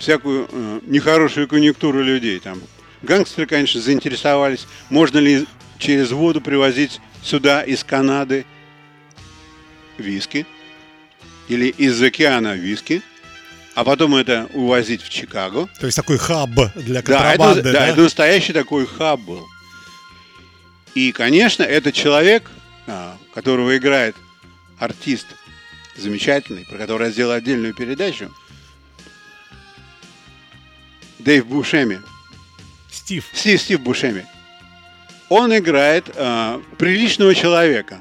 всякую 0.00 0.48
а, 0.50 0.80
нехорошую 0.86 1.46
конъюнктуру 1.46 2.02
людей. 2.02 2.40
Там 2.40 2.60
гангстеры, 3.02 3.46
конечно, 3.46 3.80
заинтересовались, 3.80 4.66
можно 4.88 5.18
ли 5.18 5.46
через 5.78 6.10
воду 6.10 6.40
привозить 6.40 7.00
сюда 7.22 7.62
из 7.62 7.84
Канады 7.84 8.44
виски 9.98 10.46
или 11.48 11.66
из 11.68 12.02
океана 12.02 12.54
виски– 12.54 13.02
а 13.74 13.84
потом 13.84 14.14
это 14.16 14.48
увозить 14.52 15.02
в 15.02 15.08
Чикаго. 15.08 15.68
То 15.78 15.86
есть 15.86 15.96
такой 15.96 16.18
хаб 16.18 16.50
для 16.74 17.02
контрабанды, 17.02 17.62
да? 17.62 17.70
Это, 17.70 17.72
да, 17.72 17.72
да, 17.72 17.86
это 17.86 18.00
настоящий 18.02 18.52
такой 18.52 18.86
хаб 18.86 19.20
был. 19.20 19.46
И, 20.94 21.12
конечно, 21.12 21.62
этот 21.62 21.94
человек, 21.94 22.50
а, 22.86 23.16
которого 23.32 23.76
играет 23.76 24.16
артист 24.78 25.26
замечательный, 25.96 26.66
про 26.66 26.78
которого 26.78 27.06
я 27.06 27.10
сделал 27.10 27.32
отдельную 27.32 27.74
передачу, 27.74 28.30
Дэйв 31.20 31.46
Бушеми. 31.46 32.00
Стив. 32.90 33.24
Стив, 33.32 33.60
Стив 33.60 33.80
Бушеми. 33.80 34.26
Он 35.28 35.56
играет 35.56 36.10
э, 36.14 36.60
приличного 36.76 37.34
человека. 37.34 38.00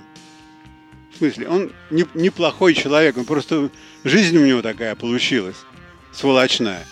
В 1.14 1.18
смысле, 1.18 1.48
он 1.48 1.72
не, 1.92 2.06
неплохой 2.14 2.74
человек, 2.74 3.18
он 3.18 3.26
просто 3.26 3.70
жизнь 4.04 4.38
у 4.38 4.46
него 4.46 4.62
такая 4.62 4.96
получилась 4.96 5.58
сволочная. 6.12 6.86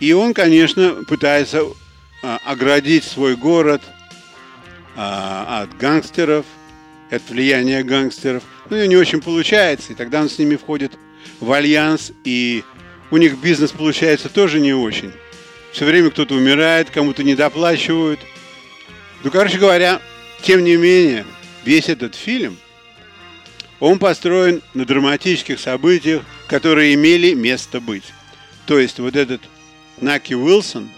И 0.00 0.12
он, 0.12 0.34
конечно, 0.34 1.04
пытается 1.08 1.62
а, 2.22 2.38
оградить 2.44 3.04
свой 3.04 3.36
город 3.36 3.82
а, 4.94 5.62
от 5.62 5.76
гангстеров, 5.78 6.44
от 7.10 7.22
влияния 7.30 7.82
гангстеров. 7.82 8.42
Ну, 8.68 8.76
и 8.76 8.88
не 8.88 8.96
очень 8.96 9.22
получается, 9.22 9.92
и 9.92 9.94
тогда 9.94 10.20
он 10.20 10.28
с 10.28 10.38
ними 10.38 10.56
входит 10.56 10.98
в 11.40 11.50
альянс, 11.52 12.12
и 12.24 12.64
у 13.10 13.16
них 13.16 13.38
бизнес 13.38 13.72
получается 13.72 14.28
тоже 14.28 14.60
не 14.60 14.74
очень. 14.74 15.12
Все 15.72 15.84
время 15.84 16.10
кто-то 16.10 16.34
умирает, 16.34 16.90
кому-то 16.90 17.22
недоплачивают. 17.22 18.20
Ну, 19.22 19.30
короче 19.30 19.58
говоря, 19.58 20.00
тем 20.42 20.64
не 20.64 20.76
менее, 20.76 21.24
весь 21.64 21.88
этот 21.88 22.14
фильм– 22.14 22.56
он 23.80 23.98
построен 23.98 24.62
на 24.74 24.84
драматических 24.84 25.60
событиях, 25.60 26.22
которые 26.48 26.94
имели 26.94 27.34
место 27.34 27.80
быть. 27.80 28.04
То 28.66 28.78
есть 28.78 28.98
вот 28.98 29.16
этот 29.16 29.42
Наки 30.00 30.34
Уилсон, 30.34 30.88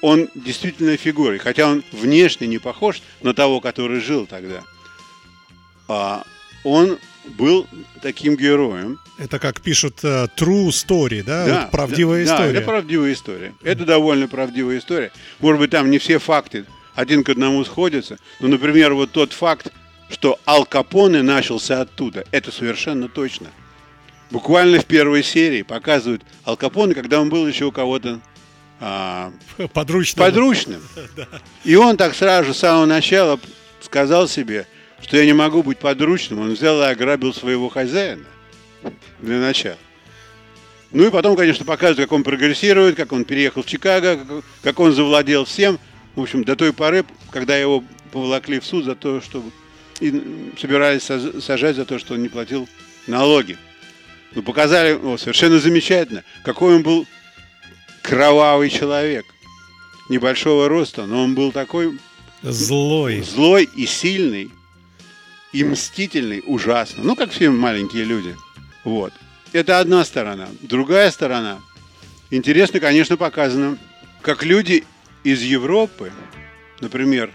он 0.00 0.28
действительно 0.34 0.96
фигурой, 0.96 1.38
хотя 1.38 1.68
он 1.68 1.84
внешне 1.92 2.46
не 2.46 2.58
похож 2.58 3.02
на 3.22 3.34
того, 3.34 3.60
который 3.60 4.00
жил 4.00 4.26
тогда. 4.26 4.62
А 5.88 6.24
он 6.64 6.98
был 7.24 7.66
таким 8.02 8.36
героем. 8.36 8.98
Это 9.18 9.38
как 9.38 9.60
пишут 9.60 10.02
uh, 10.02 10.28
true 10.36 10.68
story, 10.68 11.22
да? 11.22 11.46
Да, 11.46 11.60
вот 11.62 11.70
правдивая 11.70 12.24
да, 12.24 12.32
история. 12.32 12.52
Да, 12.52 12.58
это 12.58 12.66
правдивая 12.66 13.12
история. 13.12 13.54
Это 13.62 13.84
довольно 13.84 14.28
правдивая 14.28 14.78
история. 14.78 15.12
Может 15.40 15.60
быть, 15.60 15.70
там 15.70 15.90
не 15.90 15.98
все 15.98 16.18
факты 16.18 16.66
один 16.94 17.24
к 17.24 17.28
одному 17.28 17.64
сходятся. 17.64 18.18
Но, 18.40 18.48
например, 18.48 18.94
вот 18.94 19.10
тот 19.12 19.32
факт, 19.32 19.72
что 20.10 20.38
Ал 20.46 20.64
Капоне 20.64 21.22
начался 21.22 21.80
оттуда. 21.80 22.24
Это 22.30 22.52
совершенно 22.52 23.08
точно. 23.08 23.48
Буквально 24.30 24.80
в 24.80 24.86
первой 24.86 25.22
серии 25.22 25.62
показывают 25.62 26.22
Ал 26.44 26.56
Капоне, 26.56 26.94
когда 26.94 27.20
он 27.20 27.28
был 27.28 27.46
еще 27.46 27.66
у 27.66 27.72
кого-то 27.72 28.20
а, 28.80 29.32
подручным. 29.72 30.24
подручным. 30.24 30.82
И 31.64 31.74
он 31.76 31.96
так 31.96 32.14
сразу 32.14 32.48
же 32.48 32.54
с 32.54 32.58
самого 32.58 32.86
начала 32.86 33.38
сказал 33.80 34.28
себе, 34.28 34.66
что 35.04 35.18
я 35.18 35.26
не 35.26 35.34
могу 35.34 35.62
быть 35.62 35.78
подручным. 35.78 36.40
Он 36.40 36.54
взял 36.54 36.80
и 36.80 36.86
ограбил 36.86 37.34
своего 37.34 37.68
хозяина 37.68 38.24
для 39.20 39.38
начала. 39.38 39.76
Ну 40.92 41.06
и 41.06 41.10
потом, 41.10 41.36
конечно, 41.36 41.64
показывают, 41.66 42.08
как 42.08 42.12
он 42.12 42.24
прогрессирует, 42.24 42.96
как 42.96 43.12
он 43.12 43.24
переехал 43.24 43.62
в 43.62 43.66
Чикаго, 43.66 44.42
как 44.62 44.80
он 44.80 44.92
завладел 44.92 45.44
всем. 45.44 45.78
В 46.14 46.22
общем, 46.22 46.42
до 46.44 46.56
той 46.56 46.72
поры, 46.72 47.04
когда 47.30 47.56
его 47.56 47.84
поволокли 48.12 48.60
в 48.60 48.64
суд 48.64 48.84
за 48.84 48.94
то, 48.94 49.20
чтобы 49.20 49.50
и 50.00 50.52
собирались 50.58 51.02
сажать 51.02 51.76
за 51.76 51.84
то, 51.84 51.98
что 51.98 52.14
он 52.14 52.22
не 52.22 52.28
платил 52.28 52.68
налоги. 53.06 53.58
Ну, 54.34 54.42
показали 54.42 54.92
о, 54.94 55.18
совершенно 55.18 55.58
замечательно, 55.58 56.24
какой 56.44 56.76
он 56.76 56.82
был 56.82 57.06
кровавый 58.02 58.70
человек. 58.70 59.26
Небольшого 60.08 60.68
роста, 60.68 61.06
но 61.06 61.24
он 61.24 61.34
был 61.34 61.52
такой 61.52 61.98
злой, 62.42 63.22
злой 63.22 63.68
и 63.74 63.86
сильный, 63.86 64.50
и 65.54 65.62
мстительный, 65.62 66.42
ужасно. 66.44 67.04
Ну, 67.04 67.14
как 67.14 67.30
все 67.30 67.48
маленькие 67.48 68.04
люди. 68.04 68.34
Вот. 68.82 69.12
Это 69.52 69.78
одна 69.78 70.04
сторона. 70.04 70.48
Другая 70.60 71.10
сторона. 71.12 71.60
Интересно, 72.30 72.80
конечно, 72.80 73.16
показано, 73.16 73.78
как 74.20 74.42
люди 74.42 74.84
из 75.22 75.42
Европы, 75.42 76.12
например, 76.80 77.30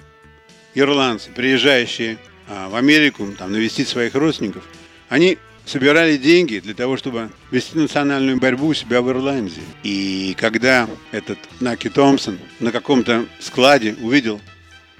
ирландцы, 0.75 1.29
приезжающие 1.31 2.17
а, 2.49 2.67
в 2.67 2.75
Америку, 2.75 3.25
там, 3.37 3.53
навестить 3.53 3.87
своих 3.87 4.13
родственников, 4.15 4.65
они 5.07 5.37
собирали 5.65 6.17
деньги 6.17 6.59
для 6.59 6.73
того, 6.73 6.97
чтобы 6.97 7.29
вести 7.51 7.77
национальную 7.77 8.37
борьбу 8.37 8.67
у 8.67 8.73
себя 8.73 9.01
в 9.01 9.09
Ирландии. 9.09 9.63
И 9.83 10.35
когда 10.37 10.89
этот 11.11 11.39
Наки 11.61 11.87
Томпсон 11.87 12.37
на 12.59 12.73
каком-то 12.73 13.27
складе 13.39 13.95
увидел 14.01 14.41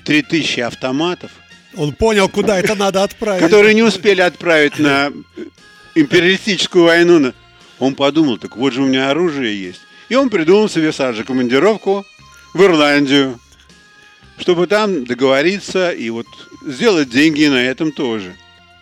3000 0.06 0.62
автоматов, 0.62 1.32
он 1.80 1.94
понял, 1.94 2.28
куда 2.28 2.60
это 2.60 2.76
надо 2.76 3.04
отправить. 3.04 3.42
Которые 3.42 3.74
не 3.74 3.84
успели 3.84 4.20
отправить 4.20 4.80
на 4.80 5.14
империалистическую 5.96 6.84
войну. 6.84 7.32
Он 7.80 7.96
подумал, 7.96 8.38
так 8.38 8.58
вот 8.58 8.74
же 8.74 8.82
у 8.82 8.86
меня 8.86 9.10
оружие 9.10 9.60
есть. 9.60 9.80
И 10.10 10.16
он 10.16 10.30
придумал 10.30 10.68
себе 10.68 10.92
сразу 10.92 11.24
командировку 11.24 12.06
в 12.54 12.62
Ирландию, 12.62 13.40
чтобы 14.38 14.68
там 14.68 15.06
договориться 15.06 15.92
и 15.92 16.10
вот 16.10 16.28
сделать 16.66 17.10
деньги 17.10 17.46
на 17.46 17.64
этом 17.64 17.94
тоже. 17.94 18.36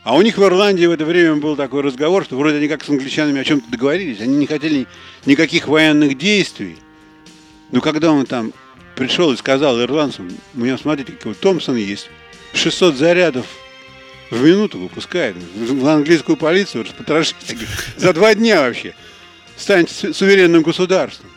А 0.04 0.16
у 0.16 0.22
них 0.24 0.39
в 0.39 0.44
Ирландии 0.44 0.88
в 0.88 0.92
это 0.92 1.06
время 1.06 1.36
был 1.36 1.56
такой 1.56 1.84
разговор, 1.84 2.24
что 2.24 2.36
вроде 2.36 2.58
они 2.58 2.68
как 2.68 2.84
с 2.84 2.89
англичанами 2.89 3.39
о 3.39 3.44
чем-то 3.44 3.70
договорились, 3.70 4.22
они 4.22 4.38
не 4.38 4.48
хотели 4.48 4.88
никаких 5.25 5.68
военных 5.68 6.18
действий. 6.18 6.77
Но 7.72 7.80
когда 7.80 8.12
он 8.12 8.25
там 8.25 8.54
пришел 8.96 9.32
и 9.34 9.38
сказал 9.38 9.80
ирландцам, 9.80 10.30
у 10.56 10.60
меня, 10.60 10.80
смотрите, 10.80 11.12
какой 11.12 11.36
Томпсон 11.36 11.75
есть, 11.75 12.10
600 12.54 12.96
зарядов 12.96 13.46
в 14.30 14.42
минуту 14.42 14.80
выпускает. 14.80 15.36
В 15.56 15.88
английскую 15.88 16.38
полицию 16.38 16.84
распотрошите 16.84 17.58
за 17.96 18.13
два 18.13 18.36
дня 18.36 18.62
вообще. 18.62 18.94
Станет 19.56 19.89
суверенным 19.89 20.63
государством. 20.63 21.30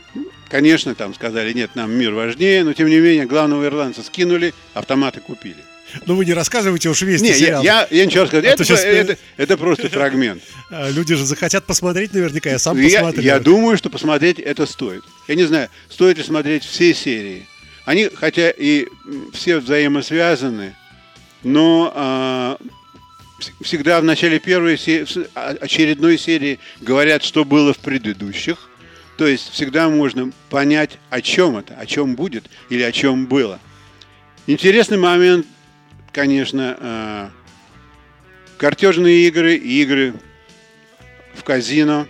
Конечно, 0.49 0.95
там 0.97 1.15
сказали, 1.15 1.53
нет, 1.53 1.77
нам 1.77 1.93
мир 1.93 2.13
важнее, 2.13 2.65
но 2.65 2.73
тем 2.73 2.89
не 2.89 2.99
менее 2.99 3.25
главного 3.25 3.65
ирландца 3.67 4.03
скинули, 4.03 4.53
автоматы 4.75 5.21
купили. 5.21 5.65
Ну 6.07 6.17
вы 6.17 6.25
не 6.25 6.33
рассказывайте 6.33 6.89
уж 6.89 7.03
весь 7.03 7.21
не, 7.21 7.33
сериал. 7.33 7.63
Я, 7.63 7.87
я, 7.91 7.99
я 7.99 8.07
ничего 8.07 8.25
рассказать. 8.25 8.47
А 8.47 8.49
это, 8.49 8.65
сейчас... 8.65 8.85
это, 8.85 9.17
это 9.37 9.57
просто 9.57 9.89
фрагмент. 9.89 10.43
А, 10.71 10.91
люди 10.91 11.15
же 11.15 11.25
захотят 11.25 11.65
посмотреть 11.65 12.13
наверняка, 12.13 12.51
я 12.51 12.59
сам 12.59 12.79
я, 12.81 13.01
посмотрю. 13.01 13.23
Я 13.23 13.39
думаю, 13.39 13.77
что 13.77 13.91
посмотреть 13.91 14.39
это 14.39 14.67
стоит. 14.67 15.03
Я 15.29 15.37
не 15.37 15.45
знаю, 15.45 15.69
стоит 15.89 16.19
ли 16.19 16.25
смотреть 16.25 16.65
все 16.65 16.95
серии. 16.95 17.47
Они, 17.85 18.09
хотя 18.13 18.51
и 18.51 18.87
все 19.33 19.59
взаимосвязаны, 19.59 20.75
но 21.43 21.93
а, 21.95 22.59
всегда 23.63 24.01
в 24.01 24.05
начале 24.05 24.39
первой 24.39 24.75
очередной 24.75 26.19
серии 26.19 26.59
говорят, 26.81 27.23
что 27.23 27.45
было 27.45 27.73
в 27.73 27.79
предыдущих. 27.79 28.69
То 29.17 29.27
есть 29.27 29.51
всегда 29.51 29.89
можно 29.89 30.33
понять, 30.49 30.99
о 31.11 31.21
чем 31.21 31.57
это, 31.57 31.75
о 31.75 31.87
чем 31.87 32.17
будет 32.17 32.45
или 32.71 32.83
о 32.83 32.93
чем 32.93 33.27
было. 33.27 33.61
Интересный 34.47 34.97
момент, 34.97 35.47
конечно, 36.13 36.77
э, 36.81 37.29
картежные 38.57 39.29
игры, 39.29 39.57
игры 39.57 40.15
в 41.35 41.45
казино. 41.45 42.07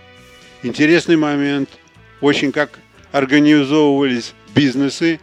Интересный 0.63 1.17
момент, 1.17 1.69
очень 2.21 2.53
как 2.53 2.79
организовывались 3.11 4.35
бизнесы 4.55 5.19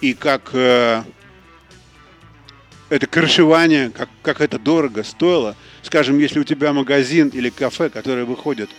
и 0.00 0.14
как 0.14 0.50
э, 0.52 1.02
это 2.88 3.06
крышевание, 3.06 3.90
как, 3.90 4.08
как 4.22 4.40
это 4.40 4.58
дорого 4.58 5.02
стоило. 5.02 5.56
Скажем, 5.82 6.18
если 6.18 6.38
у 6.38 6.44
тебя 6.44 6.72
магазин 6.72 7.28
или 7.28 7.50
кафе, 7.50 7.90
которые 7.90 8.24
выходят 8.24 8.70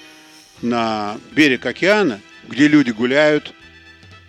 на 0.62 1.18
берег 1.32 1.66
океана, 1.66 2.22
где 2.48 2.68
люди 2.68 2.92
гуляют, 2.92 3.54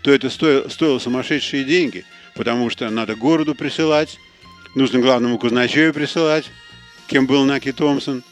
то 0.02 0.12
это 0.12 0.30
стоило, 0.30 0.68
стоило 0.68 0.98
сумасшедшие 0.98 1.64
деньги, 1.64 2.04
потому 2.34 2.70
что 2.70 2.88
надо 2.90 3.14
городу 3.14 3.54
присылать, 3.54 4.18
нужно 4.74 5.00
главному 5.00 5.38
казначею 5.38 5.94
присылать, 5.94 6.50
кем 7.06 7.26
был 7.26 7.44
Наки 7.44 7.72
Томпсон. 7.72 8.22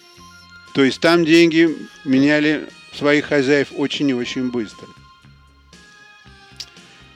То 0.74 0.84
есть 0.84 1.00
там 1.00 1.24
деньги 1.24 1.74
меняли 2.04 2.68
своих 2.92 3.26
хозяев 3.26 3.68
очень 3.76 4.08
и 4.10 4.14
очень 4.14 4.50
быстро. 4.50 4.86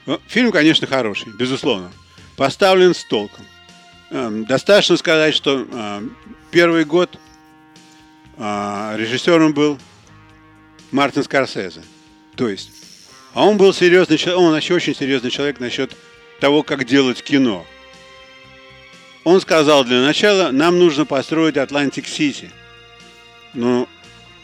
Ну, 0.05 0.19
фильм, 0.27 0.51
конечно, 0.51 0.87
хороший, 0.87 1.31
безусловно. 1.33 1.91
Поставлен 2.37 2.95
с 2.95 3.03
толком. 3.03 3.45
Эм, 4.11 4.43
достаточно 4.43 4.97
сказать, 4.97 5.33
что 5.33 5.61
эм, 5.61 6.17
первый 6.51 6.83
год 6.83 7.17
э, 8.37 8.95
режиссером 8.97 9.53
был 9.53 9.79
Мартин 10.91 11.23
Скорсезе. 11.23 11.81
То 12.35 12.49
есть, 12.49 12.71
а 13.33 13.45
он 13.45 13.55
был 13.55 13.73
серьезный 13.73 14.17
человек, 14.17 14.41
он 14.41 14.51
вообще 14.51 14.73
очень 14.73 14.93
серьезный 14.93 15.31
человек 15.31 15.61
насчет 15.61 15.95
того, 16.41 16.61
как 16.61 16.83
делать 16.83 17.23
кино. 17.23 17.65
Он 19.23 19.39
сказал 19.39 19.85
для 19.85 20.01
начала, 20.01 20.51
нам 20.51 20.77
нужно 20.77 21.05
построить 21.05 21.55
Атлантик-Сити. 21.55 22.51
Ну, 23.53 23.87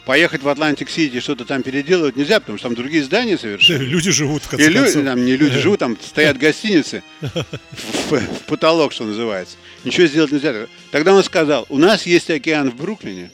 поехать 0.08 0.42
в 0.42 0.48
Атлантик-Сити, 0.48 1.20
что-то 1.20 1.44
там 1.44 1.62
переделывать 1.62 2.16
нельзя, 2.16 2.40
потому 2.40 2.56
что 2.56 2.68
там 2.68 2.74
другие 2.74 3.04
здания 3.04 3.36
совершенно. 3.36 3.82
Люди 3.82 4.10
живут, 4.10 4.42
в 4.42 4.48
конце 4.48 4.64
И 4.64 4.68
люди, 4.70 5.02
там 5.02 5.22
не 5.22 5.36
люди 5.36 5.58
живут, 5.58 5.80
там 5.80 5.98
стоят 6.00 6.38
гостиницы 6.46 7.02
в, 7.20 8.12
в 8.12 8.42
потолок, 8.46 8.94
что 8.94 9.04
называется. 9.04 9.58
Ничего 9.84 10.06
сделать 10.06 10.32
нельзя. 10.32 10.66
Тогда 10.92 11.12
он 11.12 11.22
сказал, 11.22 11.66
у 11.68 11.76
нас 11.76 12.06
есть 12.06 12.30
океан 12.30 12.70
в 12.70 12.76
Бруклине. 12.76 13.30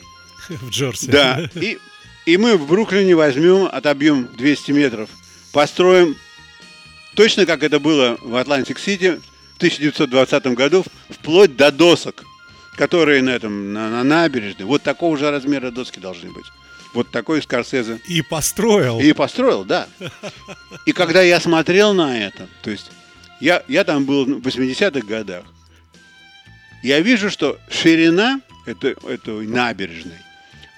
В 0.48 0.70
Джорджии. 0.70 1.12
Да, 1.12 1.48
и, 1.54 1.78
и 2.26 2.36
мы 2.38 2.56
в 2.56 2.66
Бруклине 2.66 3.14
возьмем, 3.14 3.68
отобьем 3.70 4.28
200 4.36 4.72
метров, 4.72 5.10
построим 5.52 6.16
точно 7.14 7.46
как 7.46 7.62
это 7.62 7.78
было 7.78 8.18
в 8.20 8.34
Атлантик-Сити 8.34 9.20
в 9.52 9.56
1920 9.58 10.46
году, 10.48 10.84
вплоть 11.08 11.54
до 11.54 11.70
досок, 11.70 12.24
которые 12.76 13.22
на, 13.22 13.30
этом, 13.30 13.72
на, 13.72 13.90
на 13.90 14.04
набережной. 14.04 14.64
Вот 14.64 14.82
такого 14.82 15.16
же 15.16 15.30
размера 15.30 15.70
доски 15.70 16.00
должны 16.00 16.30
быть. 16.30 16.44
Вот 16.92 17.10
такой 17.10 17.42
Скорсезе. 17.42 18.00
И 18.08 18.22
построил. 18.22 19.00
И 19.00 19.12
построил, 19.12 19.64
да. 19.64 19.88
И 20.86 20.92
когда 20.92 21.22
я 21.22 21.40
смотрел 21.40 21.92
на 21.92 22.18
это, 22.18 22.48
то 22.62 22.70
есть 22.70 22.90
я, 23.40 23.62
я 23.68 23.84
там 23.84 24.04
был 24.04 24.24
в 24.24 24.46
80-х 24.46 25.06
годах, 25.06 25.44
я 26.82 27.00
вижу, 27.00 27.30
что 27.30 27.58
ширина 27.68 28.40
этой, 28.66 28.94
этой 29.08 29.46
набережной, 29.46 30.18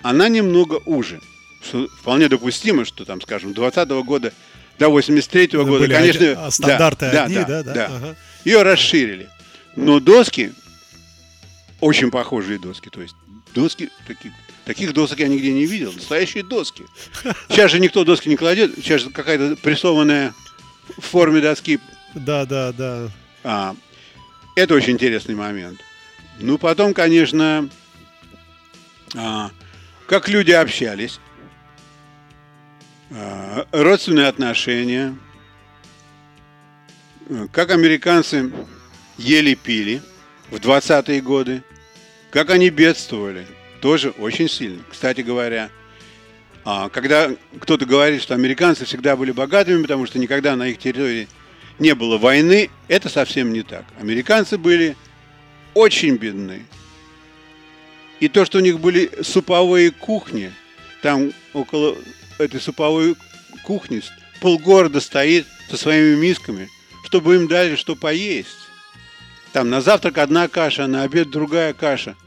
она 0.02 0.28
немного 0.28 0.80
уже. 0.86 1.20
Что 1.62 1.88
вполне 2.00 2.28
допустимо, 2.28 2.84
что 2.84 3.04
там, 3.04 3.20
скажем, 3.20 3.50
20-го 3.50 4.04
года 4.04 4.32
до 4.78 4.86
83-го 4.86 5.64
года, 5.64 5.80
были 5.80 5.92
конечно... 5.92 6.46
А 6.46 6.50
стандарты 6.50 7.10
да, 7.12 7.24
одни, 7.24 7.36
да, 7.36 7.44
да? 7.44 7.62
да, 7.62 7.74
да. 7.74 7.86
Ага. 7.86 8.16
Ее 8.44 8.62
расширили. 8.62 9.28
Но 9.75 10.00
доски, 10.00 10.52
очень 11.80 12.10
похожие 12.10 12.58
доски, 12.58 12.89
то 12.89 13.00
есть 13.00 13.15
доски 13.54 13.91
такие 14.06 14.32
Таких 14.67 14.93
досок 14.95 15.21
я 15.21 15.28
нигде 15.28 15.52
не 15.52 15.65
видел. 15.65 15.93
Настоящие 15.93 16.43
доски. 16.43 16.84
Сейчас 17.49 17.71
же 17.71 17.78
никто 17.78 18.02
доски 18.02 18.28
не 18.28 18.36
кладет. 18.36 18.75
Сейчас 18.75 19.00
же 19.02 19.10
какая-то 19.10 19.54
прессованная 19.54 20.34
в 20.99 21.02
форме 21.02 21.41
доски. 21.41 21.78
Да, 22.17 22.45
да, 22.47 22.73
да. 22.73 23.08
А, 23.45 23.76
это 24.56 24.75
очень 24.75 24.95
интересный 24.95 25.36
момент. 25.36 25.80
Ну, 26.41 26.58
потом, 26.58 26.95
конечно, 26.95 27.69
а, 29.15 29.52
как 30.08 30.28
люди 30.28 30.50
общались, 30.50 31.21
а, 33.12 33.69
родственные 33.71 34.26
отношения, 34.26 35.17
как 37.52 37.71
американцы 37.71 38.52
ели-пили 39.17 40.02
в 40.50 40.56
20-е 40.56 41.21
годы, 41.21 41.63
как 42.30 42.50
они 42.50 42.71
бедствовали– 42.71 43.47
тоже 43.80 44.11
очень 44.11 44.49
сильно. 44.49 44.82
Кстати 44.91 45.21
говоря, 45.21 45.71
а, 46.65 46.89
когда 46.89 47.30
кто-то 47.61 47.87
говорит, 47.87 48.23
что 48.23 48.35
американцы 48.35 48.85
всегда 48.85 49.17
были 49.17 49.30
богатыми, 49.30 49.82
потому 49.82 50.06
что 50.06 50.19
никогда 50.19 50.56
на 50.56 50.69
их 50.69 50.78
территории 50.78 51.28
не 51.78 51.95
было 51.95 52.19
войны, 52.19 52.71
это 52.89 53.09
совсем 53.09 53.52
не 53.52 53.63
так. 53.63 53.85
Американцы 54.00 54.59
были 54.59 54.97
очень 55.75 56.17
бедны. 56.17 56.65
И 58.19 58.28
то, 58.28 58.45
что 58.45 58.59
у 58.59 58.61
них 58.61 58.80
были 58.80 59.11
суповые 59.23 59.91
кухни, 59.91 60.50
там 61.02 61.32
около 61.52 61.97
этой 62.39 62.61
суповой 62.61 63.15
кухни 63.63 64.02
полгорода 64.41 65.00
стоит 65.00 65.47
со 65.71 65.76
своими 65.76 66.17
мисками, 66.17 66.69
чтобы 67.04 67.37
им 67.37 67.47
дали 67.47 67.76
что 67.76 67.95
поесть. 67.95 68.65
Там 69.56 69.71
на 69.71 69.80
завтрак 69.80 70.19
одна 70.19 70.49
каша, 70.49 70.86
на 70.86 71.04
обед 71.04 71.30
другая 71.30 71.73
каша– 71.73 72.14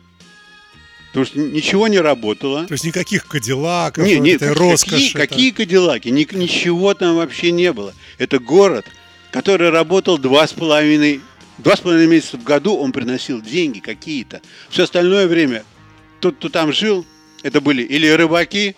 Потому 1.10 1.26
что 1.28 1.40
ничего 1.40 1.88
не 1.88 2.00
работало. 2.00 2.66
То 2.66 2.74
есть 2.74 2.86
никаких 2.86 3.28
кадиллаков, 3.28 4.04
не, 4.04 4.20
не, 4.20 4.32
этой 4.32 4.52
роскоши. 4.52 5.14
Какие, 5.14 5.14
какие 5.14 5.52
кадиллаки? 5.52 6.08
Ни, 6.10 6.28
ничего 6.36 6.96
там 6.96 7.18
вообще 7.18 7.52
не 7.52 7.72
было. 7.72 7.94
Это 8.18 8.40
город, 8.40 8.88
который 9.32 9.70
работал 9.70 10.18
два 10.18 10.48
с 10.48 10.54
половиной 10.54 11.22
Два 11.60 11.76
с 11.76 11.82
половиной 11.82 12.08
месяца 12.08 12.38
в 12.38 12.44
году 12.44 12.76
он 12.78 12.92
приносил 12.92 13.42
деньги 13.42 13.78
какие-то. 13.78 14.42
Все 14.72 14.86
остальное 14.86 15.28
время 15.28 15.64
тот, 16.22 16.38
кто 16.38 16.50
там 16.50 16.74
жил, 16.74 17.06
это 17.44 17.62
были 17.62 17.84
или 17.84 18.08
рыбаки, 18.08 18.76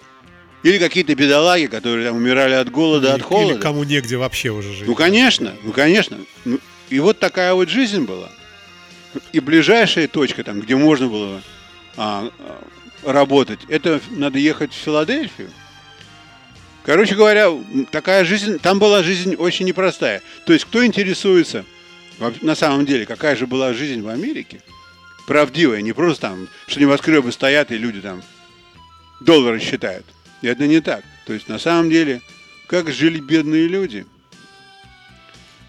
или 0.64 0.78
какие-то 0.78 1.16
бедолаги, 1.16 1.68
которые 1.68 2.08
там 2.08 2.18
умирали 2.18 2.56
от 2.56 2.70
голода, 2.70 3.10
или, 3.10 3.16
от 3.16 3.22
холода. 3.22 3.54
Или 3.54 3.62
кому 3.62 3.86
негде 3.86 4.18
вообще 4.18 4.50
уже 4.50 4.74
жить. 4.74 4.88
Ну, 4.88 4.96
конечно, 4.96 5.54
ну, 5.64 5.72
конечно. 5.72 6.18
Ну, 6.44 6.60
и 6.90 7.00
вот 7.00 7.20
такая 7.20 7.54
вот 7.54 7.70
жизнь 7.70 8.02
была. 8.04 8.30
И 9.32 9.40
ближайшая 9.40 10.08
точка, 10.08 10.44
там, 10.44 10.62
где 10.62 10.76
можно 10.76 11.08
было 11.08 11.42
а, 11.98 12.30
работать, 13.04 13.60
это 13.68 14.00
надо 14.12 14.40
ехать 14.40 14.72
в 14.72 14.76
Филадельфию. 14.76 15.50
Короче 16.84 17.16
говоря, 17.16 17.50
такая 17.92 18.26
жизнь, 18.26 18.58
там 18.60 18.80
была 18.80 19.04
жизнь 19.04 19.36
очень 19.36 19.66
непростая. 19.66 20.22
То 20.46 20.54
есть, 20.54 20.66
кто 20.66 20.86
интересуется, 20.86 21.64
на 22.42 22.56
самом 22.56 22.86
деле, 22.86 23.06
какая 23.06 23.36
же 23.36 23.46
была 23.46 23.74
жизнь 23.74 24.02
в 24.02 24.08
Америке, 24.08 24.62
правдивая, 25.28 25.82
не 25.82 25.94
просто 25.94 26.22
там, 26.22 26.48
что 26.68 26.80
небоскребы 26.80 27.32
стоят 27.32 27.72
и 27.72 27.78
люди 27.78 28.02
там 28.02 28.24
доллары 29.20 29.60
считают. 29.60 30.06
Это 30.42 30.66
не 30.66 30.82
так. 30.82 31.04
То 31.26 31.34
есть, 31.34 31.48
на 31.48 31.60
самом 31.60 31.90
деле, 31.90 32.22
как 32.68 32.90
жили 32.92 33.20
бедные 33.20 33.68
люди. 33.68 34.06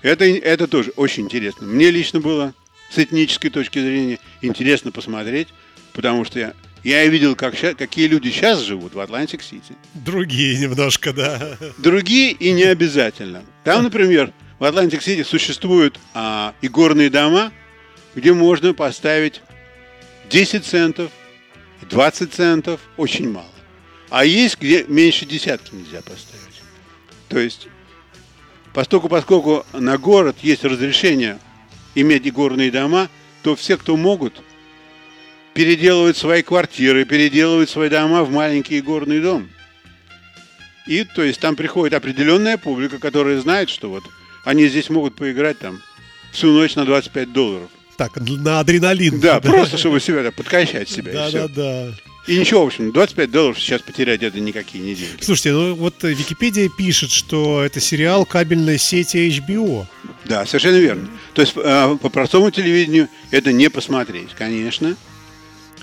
Это, 0.01 0.25
это 0.25 0.67
тоже 0.67 0.93
очень 0.97 1.25
интересно. 1.25 1.67
Мне 1.67 1.91
лично 1.91 2.21
было 2.21 2.55
с 2.93 2.99
этнической 2.99 3.51
точки 3.51 3.79
зрения 3.79 4.19
интересно 4.43 4.93
посмотреть, 4.93 5.49
потому 5.93 6.25
что 6.25 6.39
я, 6.39 6.55
я 6.85 7.07
видел, 7.07 7.35
как 7.37 7.57
ща, 7.57 7.75
какие 7.75 8.07
люди 8.07 8.29
сейчас 8.29 8.61
живут 8.61 8.95
в 8.95 9.01
Атлантик-Сити. 9.01 9.75
Другие 9.95 10.59
немножко, 10.59 11.13
да. 11.13 11.57
Другие 11.79 12.33
и 12.33 12.53
не 12.53 12.65
обязательно. 12.65 13.45
Там, 13.65 13.85
например, 13.85 14.33
в 14.59 14.65
Атлантик-Сити 14.65 15.23
существуют 15.23 15.99
а, 16.13 16.55
игорные 16.61 17.09
дома, 17.09 17.51
где 18.15 18.33
можно 18.35 18.75
поставить 18.75 19.41
10 20.31 20.65
центов, 20.65 21.11
20 21.89 22.33
центов, 22.33 22.81
очень 22.97 23.31
мало. 23.31 23.47
А 24.11 24.27
есть, 24.27 24.59
где 24.61 24.85
меньше 24.85 25.25
десятки 25.25 25.75
нельзя 25.75 26.03
поставить. 26.03 26.63
То 27.29 27.39
есть, 27.39 27.69
поскольку, 28.75 29.09
поскольку 29.09 29.65
на 29.73 29.97
город 29.97 30.37
есть 30.43 30.65
разрешение 30.65 31.39
иметь 31.95 32.31
горные 32.33 32.71
дома, 32.71 33.09
то 33.43 33.57
все, 33.57 33.77
кто 33.77 33.97
могут, 33.97 34.43
переделывают 35.55 36.17
свои 36.17 36.43
квартиры, 36.43 37.05
переделывают 37.05 37.71
свои 37.71 37.89
дома 37.89 38.25
в 38.25 38.31
маленький 38.31 38.81
горный 38.81 39.21
дом. 39.21 39.49
И, 40.87 41.05
то 41.05 41.23
есть, 41.23 41.41
там 41.41 41.55
приходит 41.55 41.95
определенная 41.95 42.57
публика, 42.57 42.99
которая 42.99 43.41
знает, 43.41 43.71
что 43.71 43.89
вот 43.89 44.05
они 44.45 44.67
здесь 44.67 44.91
могут 44.91 45.15
поиграть 45.15 45.59
там 45.59 45.81
всю 46.33 46.49
ночь 46.53 46.75
на 46.75 46.85
25 46.85 47.33
долларов. 47.33 47.71
так, 47.97 48.17
на 48.17 48.61
адреналин. 48.61 49.21
Да, 49.21 49.41
просто 49.43 49.79
чтобы 49.79 50.01
себя 50.01 50.31
подкачать 50.33 50.89
себя. 50.89 51.13
Да, 51.13 51.31
да, 51.31 51.49
да. 51.49 51.93
И 52.27 52.39
ничего, 52.39 52.63
в 52.63 52.67
общем, 52.69 52.93
25 52.93 53.31
долларов 53.31 53.59
сейчас 53.59 53.83
потерять 53.83 54.23
это 54.23 54.39
никакие 54.39 54.85
не 54.85 54.95
деньги. 54.95 55.23
Слушайте, 55.23 55.53
ну 55.53 55.75
вот 55.75 56.05
Википедия 56.05 56.69
пишет, 56.69 57.11
что 57.11 57.65
это 57.65 57.81
сериал 57.81 58.25
кабельной 58.25 58.79
сети 58.79 59.29
HBO. 59.29 59.87
Да, 60.27 60.47
совершенно 60.47 60.77
верно. 60.77 61.09
То 61.35 61.43
есть 61.43 61.55
э, 61.57 61.97
по 62.01 62.09
простому 62.11 62.53
телевидению 62.53 63.09
это 63.33 63.53
не 63.53 63.69
посмотреть, 63.71 64.35
конечно. 64.39 64.97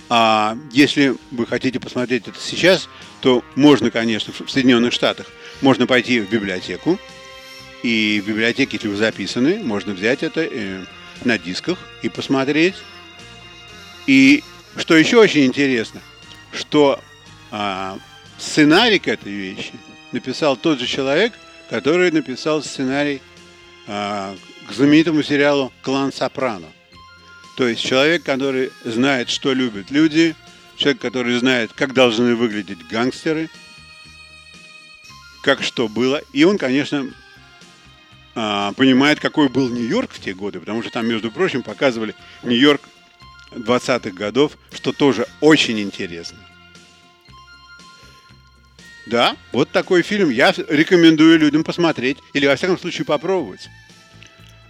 А 0.08 0.58
если 0.72 1.16
вы 1.32 1.46
хотите 1.46 1.80
посмотреть 1.80 2.28
это 2.28 2.40
сейчас, 2.40 2.88
то 3.22 3.44
можно, 3.56 3.92
конечно, 3.92 4.34
в 4.34 4.50
Соединенных 4.50 4.94
Штатах 4.94 5.28
можно 5.62 5.88
пойти 5.88 6.22
в 6.22 6.30
библиотеку. 6.30 6.98
И 7.84 8.22
в 8.24 8.28
библиотеке, 8.28 8.78
если 8.78 8.88
вы 8.88 8.96
записаны, 8.96 9.60
можно 9.62 9.94
взять 9.94 10.24
это 10.24 10.42
э, 10.42 10.86
на 11.26 11.38
дисках 11.38 11.78
и 12.02 12.08
посмотреть. 12.08 12.76
И 14.08 14.42
что 14.78 14.96
еще 14.96 15.18
очень 15.18 15.46
интересно, 15.46 16.02
что 16.52 17.00
а, 17.52 17.98
сценарий 18.38 19.00
к 19.00 19.08
этой 19.08 19.32
вещи 19.32 19.74
написал 20.12 20.58
тот 20.58 20.80
же 20.80 20.88
человек, 20.88 21.34
который 21.70 22.12
написал 22.12 22.64
сценарий 22.64 23.22
а, 23.88 24.36
к 24.68 24.72
знаменитому 24.72 25.24
сериалу 25.24 25.72
«Клан 25.82 26.12
Сопрано». 26.12 26.68
То 27.58 27.68
есть 27.68 27.82
человек, 27.82 28.24
который 28.24 28.72
знает, 28.86 29.30
что 29.30 29.54
любят 29.54 29.92
люди, 29.92 30.36
человек, 30.78 31.02
который 31.02 31.38
знает, 31.38 31.72
как 31.74 31.94
должны 31.94 32.36
выглядеть 32.36 32.88
гангстеры, 32.88 33.50
как 35.44 35.62
что 35.62 35.88
было. 35.88 36.22
И 36.32 36.46
он, 36.46 36.58
конечно, 36.58 37.12
а, 38.36 38.72
понимает, 38.74 39.20
какой 39.20 39.50
был 39.50 39.68
Нью-Йорк 39.70 40.12
в 40.14 40.22
те 40.22 40.34
годы, 40.34 40.60
потому 40.60 40.82
что 40.82 40.92
там, 40.92 41.08
между 41.08 41.32
прочим, 41.32 41.62
показывали 41.62 42.16
Нью-Йорк 42.44 42.82
20-х 43.52 44.12
годов, 44.12 44.58
что 44.72 44.92
тоже 44.92 45.28
очень 45.42 45.80
интересно. 45.80 46.38
Да, 49.08 49.36
вот 49.52 49.72
такой 49.72 50.04
фильм 50.04 50.30
я 50.30 50.54
рекомендую 50.68 51.40
людям 51.40 51.64
посмотреть 51.64 52.18
или, 52.34 52.46
во 52.46 52.56
всяком 52.56 52.78
случае, 52.78 53.06
попробовать. 53.06 53.68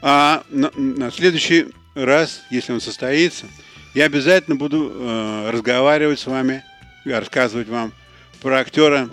А 0.01 0.43
на, 0.49 0.71
на 0.75 1.11
следующий 1.11 1.67
раз, 1.93 2.41
если 2.49 2.71
он 2.71 2.79
состоится, 2.79 3.47
я 3.93 4.05
обязательно 4.05 4.55
буду 4.55 4.91
э, 4.93 5.49
разговаривать 5.51 6.19
с 6.19 6.25
вами, 6.25 6.63
рассказывать 7.03 7.67
вам 7.67 7.91
про 8.41 8.59
актера 8.59 9.09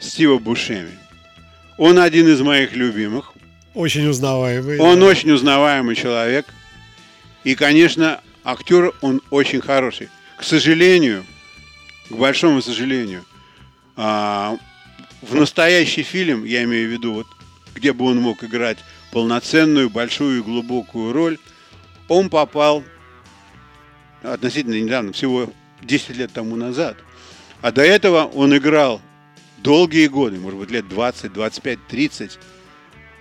Стива 0.00 0.38
Бушеми. 0.38 0.98
Он 1.78 1.98
один 1.98 2.26
из 2.28 2.40
моих 2.40 2.74
любимых. 2.74 3.34
Очень 3.74 4.08
узнаваемый. 4.08 4.78
Он 4.80 4.98
да. 4.98 5.06
очень 5.06 5.30
узнаваемый 5.30 5.94
человек. 5.94 6.46
И, 7.46 7.54
конечно, 7.54 8.20
актер 8.42 8.92
он 9.02 9.22
очень 9.30 9.60
хороший. 9.60 10.08
К 10.36 10.42
сожалению, 10.42 11.24
к 12.10 12.12
большому 12.12 12.60
сожалению, 12.60 13.24
а, 13.94 14.58
в 15.22 15.32
настоящий 15.36 16.02
фильм, 16.02 16.44
я 16.44 16.64
имею 16.64 16.88
в 16.88 16.92
виду, 16.92 17.12
вот, 17.12 17.28
где 17.72 17.92
бы 17.92 18.04
он 18.06 18.20
мог 18.20 18.42
играть 18.42 18.78
полноценную, 19.12 19.90
большую 19.90 20.40
и 20.40 20.42
глубокую 20.42 21.12
роль, 21.12 21.38
он 22.08 22.30
попал 22.30 22.82
относительно 24.24 24.74
недавно, 24.74 25.12
всего 25.12 25.48
10 25.82 26.16
лет 26.16 26.32
тому 26.32 26.56
назад. 26.56 26.96
А 27.62 27.70
до 27.70 27.82
этого 27.82 28.24
он 28.24 28.56
играл 28.56 29.00
долгие 29.58 30.08
годы, 30.08 30.40
может 30.40 30.58
быть, 30.58 30.72
лет 30.72 30.88
20, 30.88 31.32
25, 31.32 31.78
30, 31.86 32.40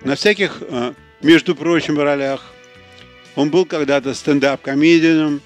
на 0.02 0.16
всяких, 0.16 0.64
а, 0.68 0.96
между 1.22 1.56
прочим, 1.56 2.00
ролях. 2.00 2.55
Он 3.36 3.50
был 3.50 3.65
когда-то 3.65 4.13
стендап-комедианом, 4.13 5.41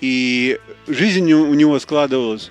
и 0.00 0.58
жизнь 0.88 1.32
у 1.32 1.54
него 1.54 1.78
складывалась 1.78 2.50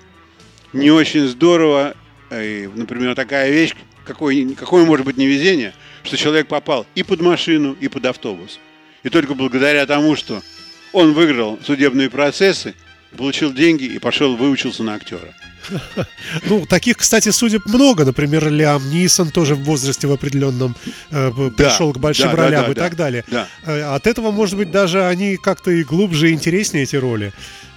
не 0.73 0.91
очень 0.91 1.27
здорово. 1.27 1.95
И, 2.31 2.69
например, 2.73 3.15
такая 3.15 3.51
вещь, 3.51 3.73
какое, 4.05 4.53
какое 4.55 4.85
может 4.85 5.05
быть 5.05 5.17
невезение, 5.17 5.73
что 6.03 6.15
человек 6.15 6.47
попал 6.47 6.85
и 6.95 7.03
под 7.03 7.21
машину, 7.21 7.75
и 7.79 7.87
под 7.87 8.05
автобус. 8.05 8.59
И 9.03 9.09
только 9.09 9.33
благодаря 9.33 9.85
тому, 9.85 10.15
что 10.15 10.41
он 10.93 11.13
выиграл 11.13 11.59
судебные 11.65 12.09
процессы, 12.09 12.75
получил 13.17 13.53
деньги 13.53 13.83
и 13.83 13.99
пошел 13.99 14.35
выучился 14.35 14.83
на 14.83 14.95
актера. 14.95 15.33
Ну, 16.45 16.65
таких, 16.65 16.97
кстати, 16.97 17.29
судеб 17.29 17.65
много. 17.65 18.05
Например, 18.05 18.49
Лиам 18.49 18.89
Нисон 18.89 19.31
тоже 19.31 19.55
в 19.55 19.63
возрасте 19.63 20.07
в 20.07 20.11
определенном 20.11 20.75
э, 21.11 21.31
пришел 21.55 21.93
к 21.93 21.97
большим 21.97 22.31
да, 22.31 22.35
ролям 22.35 22.61
да, 22.61 22.67
да, 22.67 22.71
и 22.71 22.75
так 22.75 22.95
далее. 22.95 23.23
Да. 23.27 23.47
Э, 23.65 23.95
от 23.95 24.07
этого, 24.07 24.31
может 24.31 24.57
быть, 24.57 24.71
даже 24.71 25.05
они 25.05 25.37
как-то 25.37 25.71
и 25.71 25.83
глубже 25.83 26.31
и 26.31 26.33
интереснее, 26.33 26.83
эти 26.83 26.95
роли. 26.95 27.33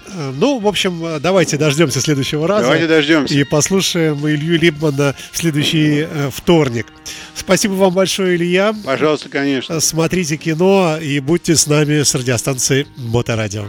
Э, 0.07 0.33
ну, 0.37 0.59
в 0.59 0.67
общем, 0.67 1.21
давайте 1.21 1.57
дождемся 1.57 2.01
следующего 2.01 2.47
раза. 2.47 2.65
Давайте 2.65 2.87
дождемся. 2.87 3.35
И 3.35 3.45
послушаем 3.45 4.27
Илью 4.29 4.59
Либмана 4.59 5.15
в 5.31 5.37
следующий 5.37 6.07
э, 6.09 6.31
вторник. 6.33 6.87
Спасибо 7.35 7.73
вам 7.73 7.95
большое, 7.95 8.37
Илья. 8.37 8.75
Пожалуйста, 8.85 9.29
конечно. 9.29 9.81
Смотрите 9.81 10.37
кино 10.37 10.99
и 11.01 11.21
будьте 11.21 11.57
с 11.57 11.67
нами 11.67 12.03
с 12.03 12.15
радиостанции 12.15 12.87
Моторадио. 12.97 13.69